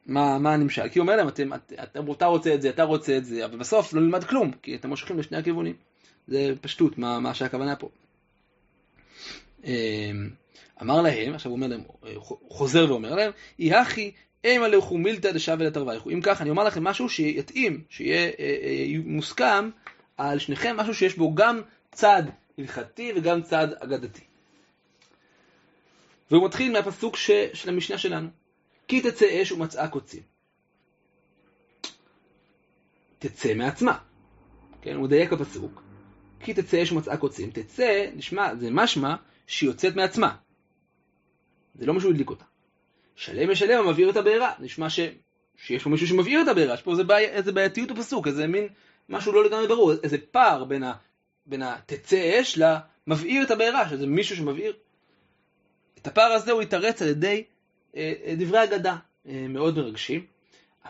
מה, 0.05 0.39
מה 0.39 0.53
הנמשל? 0.53 0.89
כי 0.89 0.99
הוא 0.99 1.03
אומר 1.03 1.15
להם, 1.15 1.27
אתם, 1.27 1.53
אתם, 1.53 2.11
אתה 2.11 2.25
רוצה 2.25 2.53
את 2.53 2.61
זה, 2.61 2.69
אתה 2.69 2.83
רוצה 2.83 3.17
את 3.17 3.25
זה, 3.25 3.45
אבל 3.45 3.57
בסוף 3.57 3.93
לא 3.93 4.01
נלמד 4.01 4.23
כלום, 4.23 4.51
כי 4.51 4.75
אתם 4.75 4.89
מושכים 4.89 5.19
לשני 5.19 5.37
הכיוונים. 5.37 5.75
זה 6.27 6.53
פשטות, 6.61 6.97
מה, 6.97 7.19
מה 7.19 7.33
שהכוונה 7.33 7.75
פה. 7.75 7.89
אמ, 9.65 10.29
אמר 10.81 11.01
להם, 11.01 11.33
עכשיו 11.33 11.51
הוא 11.51 11.55
אומר 11.55 11.67
להם, 11.67 11.81
חוזר 12.49 12.85
ואומר 12.89 13.15
להם, 13.15 13.31
יהי 13.59 13.73
הכי 13.73 14.11
אימה 14.43 14.67
לכו 14.67 14.97
מילתא 14.97 15.31
דשווה 15.31 15.65
לתרוויכו. 15.65 16.09
אם 16.09 16.19
כך, 16.23 16.41
אני 16.41 16.49
אומר 16.49 16.63
לכם 16.63 16.83
משהו 16.83 17.09
שיתאים, 17.09 17.83
שיהיה 17.89 18.25
אה, 18.25 18.31
אה, 18.39 18.85
מוסכם 19.05 19.69
על 20.17 20.39
שניכם, 20.39 20.77
משהו 20.77 20.95
שיש 20.95 21.15
בו 21.15 21.35
גם 21.35 21.61
צד 21.91 22.23
הלכתי 22.57 23.11
וגם 23.15 23.41
צד 23.41 23.67
אגדתי. 23.79 24.21
והוא 26.31 26.45
מתחיל 26.45 26.71
מהפסוק 26.71 27.15
ש, 27.15 27.31
של 27.53 27.69
המשנה 27.69 27.97
שלנו. 27.97 28.29
כי 28.87 29.01
תצא 29.01 29.41
אש 29.41 29.51
ומצאה 29.51 29.87
קוצים. 29.87 30.21
תצא 33.19 33.53
מעצמה. 33.53 33.97
כן, 34.81 34.95
הוא 34.95 35.03
מדייק 35.03 35.31
בפסוק. 35.31 35.81
כי 36.39 36.53
תצא 36.53 36.83
אש 36.83 36.91
ומצאה 36.91 37.17
קוצים. 37.17 37.51
תצא, 37.51 38.05
נשמע, 38.15 38.55
זה 38.55 38.69
משמע 38.71 39.15
שהיא 39.47 39.69
יוצאת 39.69 39.95
מעצמה. 39.95 40.35
זה 41.75 41.85
לא 41.85 41.93
משהו 41.93 42.09
הדליק 42.09 42.29
אותה. 42.29 42.45
שלם 43.15 43.51
משלם 43.51 43.79
המבעיר 43.79 44.09
את 44.09 44.17
הבעירה. 44.17 44.51
נשמע 44.59 44.89
ש... 44.89 44.99
שיש 45.57 45.83
פה 45.83 45.89
מישהו 45.89 46.07
שמבעיר 46.07 46.41
את 46.41 46.47
הבעירה, 46.47 46.73
יש 46.73 46.81
פה 46.81 46.91
איזה, 46.91 47.03
בעי... 47.03 47.25
איזה 47.25 47.51
בעייתיות 47.51 47.91
בפסוק, 47.91 48.27
איזה 48.27 48.47
מין 48.47 48.67
משהו 49.09 49.31
לא 49.31 49.45
לגמרי 49.45 49.67
ברור, 49.67 49.93
איזה 50.03 50.17
פער 50.31 50.63
בין, 50.63 50.83
ה... 50.83 50.93
בין 51.45 51.61
התצא 51.61 52.41
אש 52.41 52.59
למבעיר 53.07 53.43
את 53.43 53.51
הבעירה, 53.51 53.89
שזה 53.89 54.07
מישהו 54.07 54.35
שמבעיר. 54.35 54.73
את 56.01 56.07
הפער 56.07 56.31
הזה 56.31 56.51
הוא 56.51 56.61
יתרץ 56.61 57.01
על 57.01 57.07
ידי 57.07 57.43
אה, 57.95 58.13
אה, 58.25 58.33
דברי 58.37 58.63
אגדה 58.63 58.95
אה, 59.27 59.45
מאוד 59.49 59.77
מרגשים. 59.77 60.25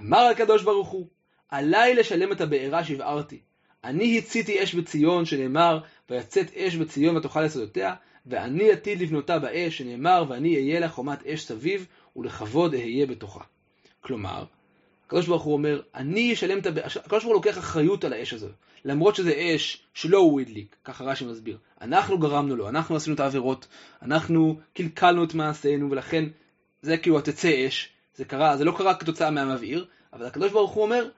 אמר 0.01 0.21
הקדוש 0.31 0.63
ברוך 0.63 0.89
הוא, 0.89 1.07
עליי 1.49 1.95
לשלם 1.95 2.31
את 2.31 2.41
הבעירה 2.41 2.83
שהבערתי. 2.83 3.39
אני 3.83 4.17
הציתי 4.17 4.63
אש 4.63 4.75
בציון, 4.75 5.25
שנאמר, 5.25 5.79
ויצאת 6.09 6.53
אש 6.57 6.75
בציון 6.75 7.17
ותאכל 7.17 7.45
יסודותיה, 7.45 7.95
ואני 8.25 8.71
עתיד 8.71 9.01
לבנותה 9.01 9.39
באש, 9.39 9.77
שנאמר, 9.77 10.25
ואני 10.29 10.55
אהיה 10.55 10.79
לה 10.79 10.89
חומת 10.89 11.25
אש 11.25 11.45
סביב, 11.45 11.87
ולכבוד 12.15 12.73
אהיה 12.73 13.05
בתוכה. 13.05 13.43
כלומר, 14.01 14.45
הקדוש 15.05 15.27
ברוך 15.27 15.43
הוא 15.43 15.53
אומר, 15.53 15.81
אני 15.95 16.33
אשלם 16.33 16.59
את 16.59 16.65
הבעירה, 16.65 16.87
הקדוש 16.87 17.09
ברוך 17.09 17.23
הוא 17.23 17.33
לוקח 17.33 17.57
אחריות 17.57 18.03
על 18.03 18.13
האש 18.13 18.33
הזו, 18.33 18.47
למרות 18.85 19.15
שזה 19.15 19.33
אש 19.55 19.83
שלא 19.93 20.17
הוא 20.17 20.41
הדליק, 20.41 20.75
ככה 20.83 21.03
רש"י 21.03 21.25
מסביר. 21.25 21.57
אנחנו 21.81 22.17
גרמנו 22.17 22.55
לו, 22.55 22.69
אנחנו 22.69 22.95
עשינו 22.95 23.15
את 23.15 23.19
העבירות, 23.19 23.67
אנחנו 24.01 24.59
קלקלנו 24.73 25.23
את 25.23 25.33
מעשינו, 25.33 25.91
ולכן 25.91 26.25
זה 26.81 26.97
כאילו 26.97 27.17
התצא 27.17 27.67
אש, 27.67 27.89
זה 28.15 28.25
קרה, 28.25 28.57
זה 28.57 28.63
לא 28.63 28.73
קרה 28.77 28.95
כתוצאה 28.95 29.31
מהמבעיר, 29.31 29.85
אבל 30.13 30.25
הקדוש 30.25 30.51
ברוך 30.51 30.71
הוא 30.71 30.83
אומר, 30.83 31.09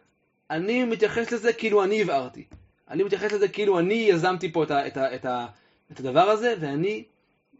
אני 0.51 0.83
מתייחס 0.83 1.31
לזה 1.31 1.53
כאילו 1.53 1.83
אני 1.83 2.01
הבערתי. 2.01 2.43
אני 2.89 3.03
מתייחס 3.03 3.31
לזה 3.31 3.47
כאילו 3.47 3.79
אני 3.79 3.93
יזמתי 3.93 4.51
פה 4.51 4.63
את, 4.63 4.71
ה, 4.71 4.87
את, 4.87 4.97
ה, 4.97 5.15
את, 5.15 5.25
ה, 5.25 5.45
את 5.91 5.99
הדבר 5.99 6.29
הזה, 6.29 6.55
ואני, 6.59 7.03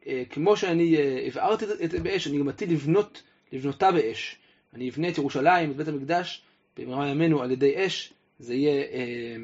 אה, 0.08 0.24
כמו 0.30 0.58
שאני 0.58 0.98
אה, 0.98 1.24
הבערתי 1.28 1.66
את 1.84 1.92
זה 1.92 2.00
באש, 2.00 2.28
אני 2.28 2.40
גם 2.40 2.50
עתיד 2.50 2.72
לבנות, 2.72 3.24
לבנותה 3.52 3.92
באש. 3.92 4.38
אני 4.74 4.90
אבנה 4.90 5.10
את 5.10 5.18
ירושלים, 5.18 5.72
את 5.72 5.76
בית 5.76 5.88
המקדש, 5.88 6.42
במהרה 6.78 7.08
ימינו 7.08 7.42
על 7.42 7.52
ידי 7.52 7.86
אש, 7.86 8.14
זה 8.40 8.54
יהיה 8.54 8.84
אה, 8.84 9.36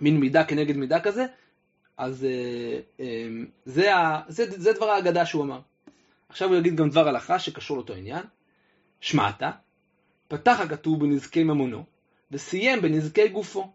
מין 0.00 0.20
מידה 0.20 0.44
כנגד 0.44 0.76
מידה 0.76 1.00
כזה, 1.00 1.26
אז 1.96 2.24
אה, 2.24 2.80
אה, 3.00 3.28
זה, 3.64 3.96
ה, 3.96 4.22
זה, 4.28 4.60
זה 4.60 4.72
דבר 4.72 4.90
ההגדה 4.90 5.26
שהוא 5.26 5.44
אמר. 5.44 5.60
עכשיו 6.28 6.48
הוא 6.48 6.56
יגיד 6.56 6.76
גם 6.76 6.90
דבר 6.90 7.08
הלכה 7.08 7.38
שקשור 7.38 7.76
לאותו 7.76 7.94
עניין. 7.94 8.22
שמעת, 9.00 9.42
פתח 10.28 10.60
הכתוב 10.60 11.00
בנזקי 11.00 11.44
ממונו, 11.44 11.84
וסיים 12.30 12.82
בנזקי 12.82 13.28
גופו. 13.28 13.72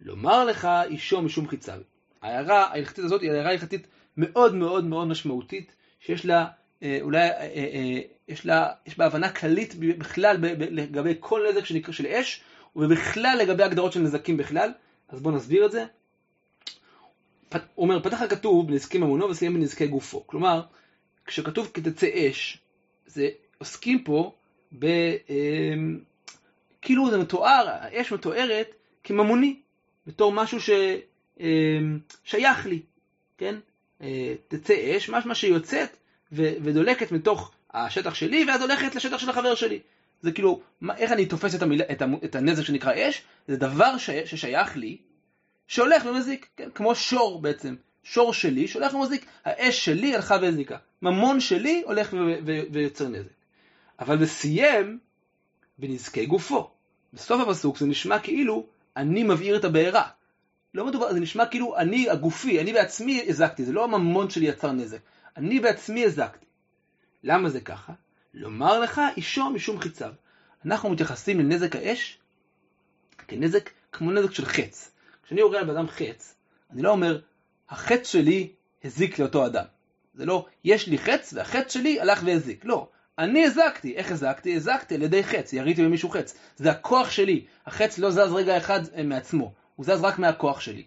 לומר 0.00 0.44
לך 0.44 0.68
אישו 0.84 1.22
משום 1.22 1.48
חיציו. 1.48 1.80
ההערה 2.22 2.64
ההלכתית 2.64 3.04
הזאת 3.04 3.22
היא 3.22 3.30
הערה 3.30 3.50
הלכתית 3.50 3.86
מאוד 4.16 4.54
מאוד 4.54 4.84
מאוד 4.84 5.08
משמעותית, 5.08 5.74
שיש 6.00 6.26
לה 6.26 6.46
אה, 6.82 6.98
אולי, 7.00 7.18
אה, 7.18 7.30
אה, 7.30 8.00
יש 8.28 8.46
לה, 8.46 8.72
יש 8.86 8.98
בה 8.98 9.06
הבנה 9.06 9.32
כללית 9.32 9.74
בכלל 9.74 10.36
לגבי 10.70 11.14
כל 11.20 11.46
נזק 11.50 11.64
שנקרא 11.64 11.92
של 11.92 12.06
אש, 12.06 12.42
ובכלל 12.76 13.38
לגבי 13.40 13.62
הגדרות 13.62 13.92
של 13.92 14.00
נזקים 14.00 14.36
בכלל. 14.36 14.72
אז 15.08 15.20
בואו 15.20 15.34
נסביר 15.34 15.66
את 15.66 15.72
זה. 15.72 15.84
הוא 17.74 17.84
אומר, 17.84 18.02
פתח 18.02 18.22
הכתוב 18.22 18.68
בנזקי 18.68 18.98
ממונו 18.98 19.28
וסיים 19.28 19.54
בנזקי 19.54 19.86
גופו. 19.86 20.26
כלומר, 20.26 20.62
כשכתוב 21.26 21.70
כי 21.74 21.80
תצא 21.80 22.06
אש, 22.30 22.58
זה 23.06 23.28
עוסקים 23.58 24.04
פה 24.04 24.32
ב... 24.78 24.84
אה, 25.30 25.74
כאילו 26.82 27.10
זה 27.10 27.18
מתואר, 27.18 27.64
האש 27.68 28.12
מתוארת 28.12 28.74
כממוני, 29.04 29.60
בתור 30.06 30.32
משהו 30.32 30.60
ששייך 32.24 32.66
אה, 32.66 32.70
לי, 32.70 32.82
כן? 33.38 33.54
אה, 34.02 34.34
תצא 34.48 34.74
אש, 34.96 35.08
משמע 35.08 35.34
שיוצאת. 35.34 35.96
ודולקת 36.32 37.12
מתוך 37.12 37.52
השטח 37.74 38.14
שלי, 38.14 38.44
ואז 38.48 38.62
הולכת 38.62 38.94
לשטח 38.94 39.18
של 39.18 39.30
החבר 39.30 39.54
שלי. 39.54 39.80
זה 40.22 40.32
כאילו, 40.32 40.60
מה, 40.80 40.96
איך 40.96 41.12
אני 41.12 41.26
תופס 41.26 41.54
את, 41.54 41.62
המילה, 41.62 41.84
את, 41.92 42.02
את 42.24 42.34
הנזק 42.34 42.62
שנקרא 42.62 42.92
אש? 42.96 43.22
זה 43.48 43.56
דבר 43.56 43.98
ש, 43.98 44.10
ששייך 44.10 44.76
לי, 44.76 44.96
שהולך 45.66 46.06
ומזיק, 46.06 46.46
כן? 46.56 46.68
כמו 46.74 46.94
שור 46.94 47.42
בעצם. 47.42 47.74
שור 48.02 48.34
שלי 48.34 48.68
שהולך 48.68 48.94
ומזיק, 48.94 49.26
האש 49.44 49.84
שלי 49.84 50.14
הלכה 50.14 50.36
והזיקה. 50.42 50.76
ממון 51.02 51.40
שלי 51.40 51.82
הולך 51.86 52.14
ויוצר 52.72 53.08
נזק. 53.08 53.30
אבל 53.98 54.16
וסיים 54.20 54.98
בנזקי 55.78 56.26
גופו. 56.26 56.70
בסוף 57.12 57.48
הפסוק 57.48 57.78
זה 57.78 57.86
נשמע 57.86 58.18
כאילו 58.18 58.66
אני 58.96 59.22
מבעיר 59.22 59.56
את 59.56 59.64
הבעירה. 59.64 60.08
לא 60.74 60.86
מדובר, 60.86 61.12
זה 61.12 61.20
נשמע 61.20 61.46
כאילו 61.46 61.76
אני 61.76 62.10
הגופי, 62.10 62.60
אני 62.60 62.72
בעצמי 62.72 63.24
הזקתי, 63.28 63.64
זה 63.64 63.72
לא 63.72 63.84
הממון 63.84 64.30
שלי 64.30 64.46
יצר 64.46 64.72
נזק. 64.72 64.98
אני 65.36 65.60
בעצמי 65.60 66.04
הזקתי. 66.04 66.46
למה 67.24 67.50
זה 67.50 67.60
ככה? 67.60 67.92
לומר 68.34 68.80
לך 68.80 69.00
אישו 69.16 69.50
משום 69.50 69.80
חיציו. 69.80 70.12
אנחנו 70.64 70.90
מתייחסים 70.90 71.40
לנזק 71.40 71.76
האש 71.76 72.18
כנזק 73.28 73.70
כמו 73.92 74.10
נזק 74.10 74.32
של 74.32 74.44
חץ. 74.44 74.90
כשאני 75.22 75.40
יורה 75.40 75.58
על 75.58 75.64
בן 75.64 75.76
אדם 75.76 75.88
חץ, 75.88 76.34
אני 76.70 76.82
לא 76.82 76.90
אומר 76.90 77.20
החץ 77.70 78.08
שלי 78.08 78.52
הזיק 78.84 79.18
לאותו 79.18 79.46
אדם. 79.46 79.64
זה 80.14 80.26
לא, 80.26 80.46
יש 80.64 80.86
לי 80.86 80.98
חץ 80.98 81.32
והחץ 81.36 81.72
שלי 81.72 82.00
הלך 82.00 82.22
והזיק. 82.24 82.64
לא, 82.64 82.88
אני 83.18 83.44
הזקתי. 83.44 83.96
איך 83.96 84.12
הזקתי? 84.12 84.56
הזקתי 84.56 84.94
על 84.94 85.02
ידי 85.02 85.24
חץ, 85.24 85.52
יריתי 85.52 85.84
במישהו 85.84 86.08
חץ. 86.08 86.34
זה 86.56 86.70
הכוח 86.70 87.10
שלי. 87.10 87.44
החץ 87.66 87.98
לא 87.98 88.10
זז 88.10 88.32
רגע 88.32 88.56
אחד 88.56 88.80
אה, 88.94 89.02
מעצמו, 89.02 89.52
הוא 89.80 89.86
זז 89.86 90.00
רק 90.02 90.18
מהכוח 90.18 90.60
שלי. 90.60 90.84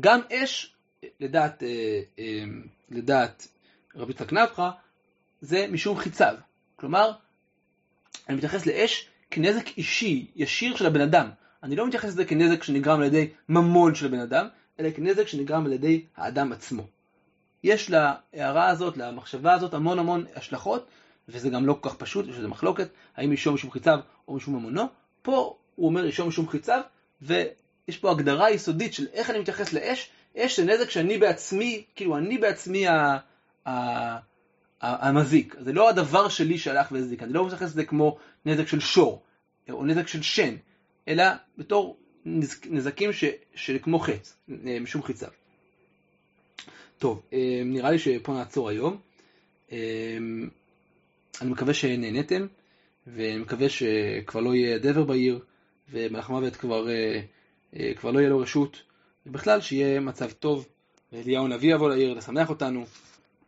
גם 0.00 0.20
אש, 0.32 0.74
לדעת, 1.20 1.62
אה, 1.62 2.00
אה, 2.18 2.44
לדעת 2.90 3.48
רבי 3.96 4.12
יצחק 4.12 4.32
נפחא, 4.32 4.70
זה 5.40 5.66
משום 5.70 5.98
חיציו. 5.98 6.34
כלומר, 6.76 7.12
אני 8.28 8.36
מתייחס 8.36 8.66
לאש 8.66 9.08
כנזק 9.30 9.78
אישי, 9.78 10.26
ישיר 10.36 10.76
של 10.76 10.86
הבן 10.86 11.00
אדם. 11.00 11.30
אני 11.62 11.76
לא 11.76 11.86
מתייחס 11.86 12.08
לזה 12.08 12.24
כנזק 12.24 12.62
שנגרם 12.62 13.00
על 13.00 13.06
ידי 13.06 13.30
ממון 13.48 13.94
של 13.94 14.06
הבן 14.06 14.20
אדם, 14.20 14.48
אלא 14.80 14.90
כנזק 14.90 15.28
שנגרם 15.28 15.66
על 15.66 15.72
ידי 15.72 16.04
האדם 16.16 16.52
עצמו. 16.52 16.86
יש 17.64 17.90
להערה 17.90 18.68
הזאת, 18.68 18.96
למחשבה 18.96 19.52
הזאת, 19.52 19.74
המון 19.74 19.98
המון 19.98 20.24
השלכות, 20.34 20.86
וזה 21.28 21.50
גם 21.50 21.66
לא 21.66 21.78
כל 21.80 21.88
כך 21.88 21.96
פשוט, 21.96 22.26
יש 22.28 22.38
לזה 22.38 22.48
מחלוקת, 22.48 22.88
האם 23.16 23.32
אישו 23.32 23.52
משום 23.52 23.70
חיציו 23.70 23.98
או 24.28 24.34
משום 24.34 24.56
ממונו. 24.56 24.82
פה 25.22 25.56
הוא 25.74 25.88
אומר 25.88 26.04
אישו 26.04 26.26
משום 26.26 26.48
חיציו, 26.48 26.80
ויש 27.88 27.98
פה 27.98 28.10
הגדרה 28.10 28.50
יסודית 28.50 28.94
של 28.94 29.06
איך 29.12 29.30
אני 29.30 29.38
מתייחס 29.38 29.72
לאש. 29.72 30.10
אש 30.36 30.60
זה 30.60 30.66
נזק 30.66 30.90
שאני 30.90 31.18
בעצמי, 31.18 31.84
כאילו 31.94 32.16
אני 32.16 32.38
בעצמי 32.38 32.86
ה... 32.88 33.18
ה... 33.66 34.34
המזיק. 34.80 35.56
זה 35.60 35.72
לא 35.72 35.88
הדבר 35.88 36.28
שלי 36.28 36.58
שהלך 36.58 36.92
והזיק, 36.92 37.22
אני 37.22 37.32
לא 37.32 37.46
מתייחס 37.46 37.66
לזה 37.66 37.84
כמו 37.84 38.18
נזק 38.46 38.68
של 38.68 38.80
שור, 38.80 39.22
או 39.70 39.84
נזק 39.84 40.08
של 40.08 40.22
שן, 40.22 40.54
אלא 41.08 41.24
בתור 41.58 41.96
נזקים 42.70 43.12
ש, 43.12 43.24
שכמו 43.54 43.98
חץ, 43.98 44.36
אה, 44.66 44.80
משום 44.80 45.02
חיציו. 45.02 45.28
טוב, 46.98 47.22
אה, 47.32 47.62
נראה 47.64 47.90
לי 47.90 47.98
שפה 47.98 48.32
נעצור 48.32 48.68
היום. 48.68 48.96
אה, 49.72 49.78
אני 51.40 51.50
מקווה 51.50 51.74
שנהניתם, 51.74 52.46
ואני 53.06 53.38
מקווה 53.38 53.68
שכבר 53.68 54.40
לא 54.40 54.54
יהיה 54.54 54.78
דבר 54.78 55.04
בעיר, 55.04 55.38
ומלאך 55.90 56.30
מוות 56.30 56.56
כבר, 56.56 56.86
כבר 57.96 58.10
לא 58.10 58.18
יהיה 58.18 58.28
לו 58.28 58.38
רשות, 58.38 58.82
ובכלל 59.26 59.60
שיהיה 59.60 60.00
מצב 60.00 60.30
טוב, 60.30 60.66
ואליהו 61.12 61.44
הנביא 61.44 61.74
יבוא 61.74 61.88
לעיר 61.88 62.14
לשמח 62.14 62.50
אותנו, 62.50 62.84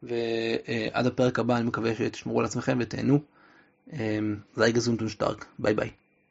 ועד 0.02 1.06
הפרק 1.06 1.38
הבא 1.38 1.56
אני 1.56 1.64
מקווה 1.66 1.94
שתשמרו 1.94 2.40
על 2.40 2.44
עצמכם 2.46 2.78
ותהנו. 2.80 3.18
זייגה 4.56 4.80
זונטון 4.80 5.08
שטארק, 5.08 5.46
ביי 5.58 5.74
ביי. 5.74 5.90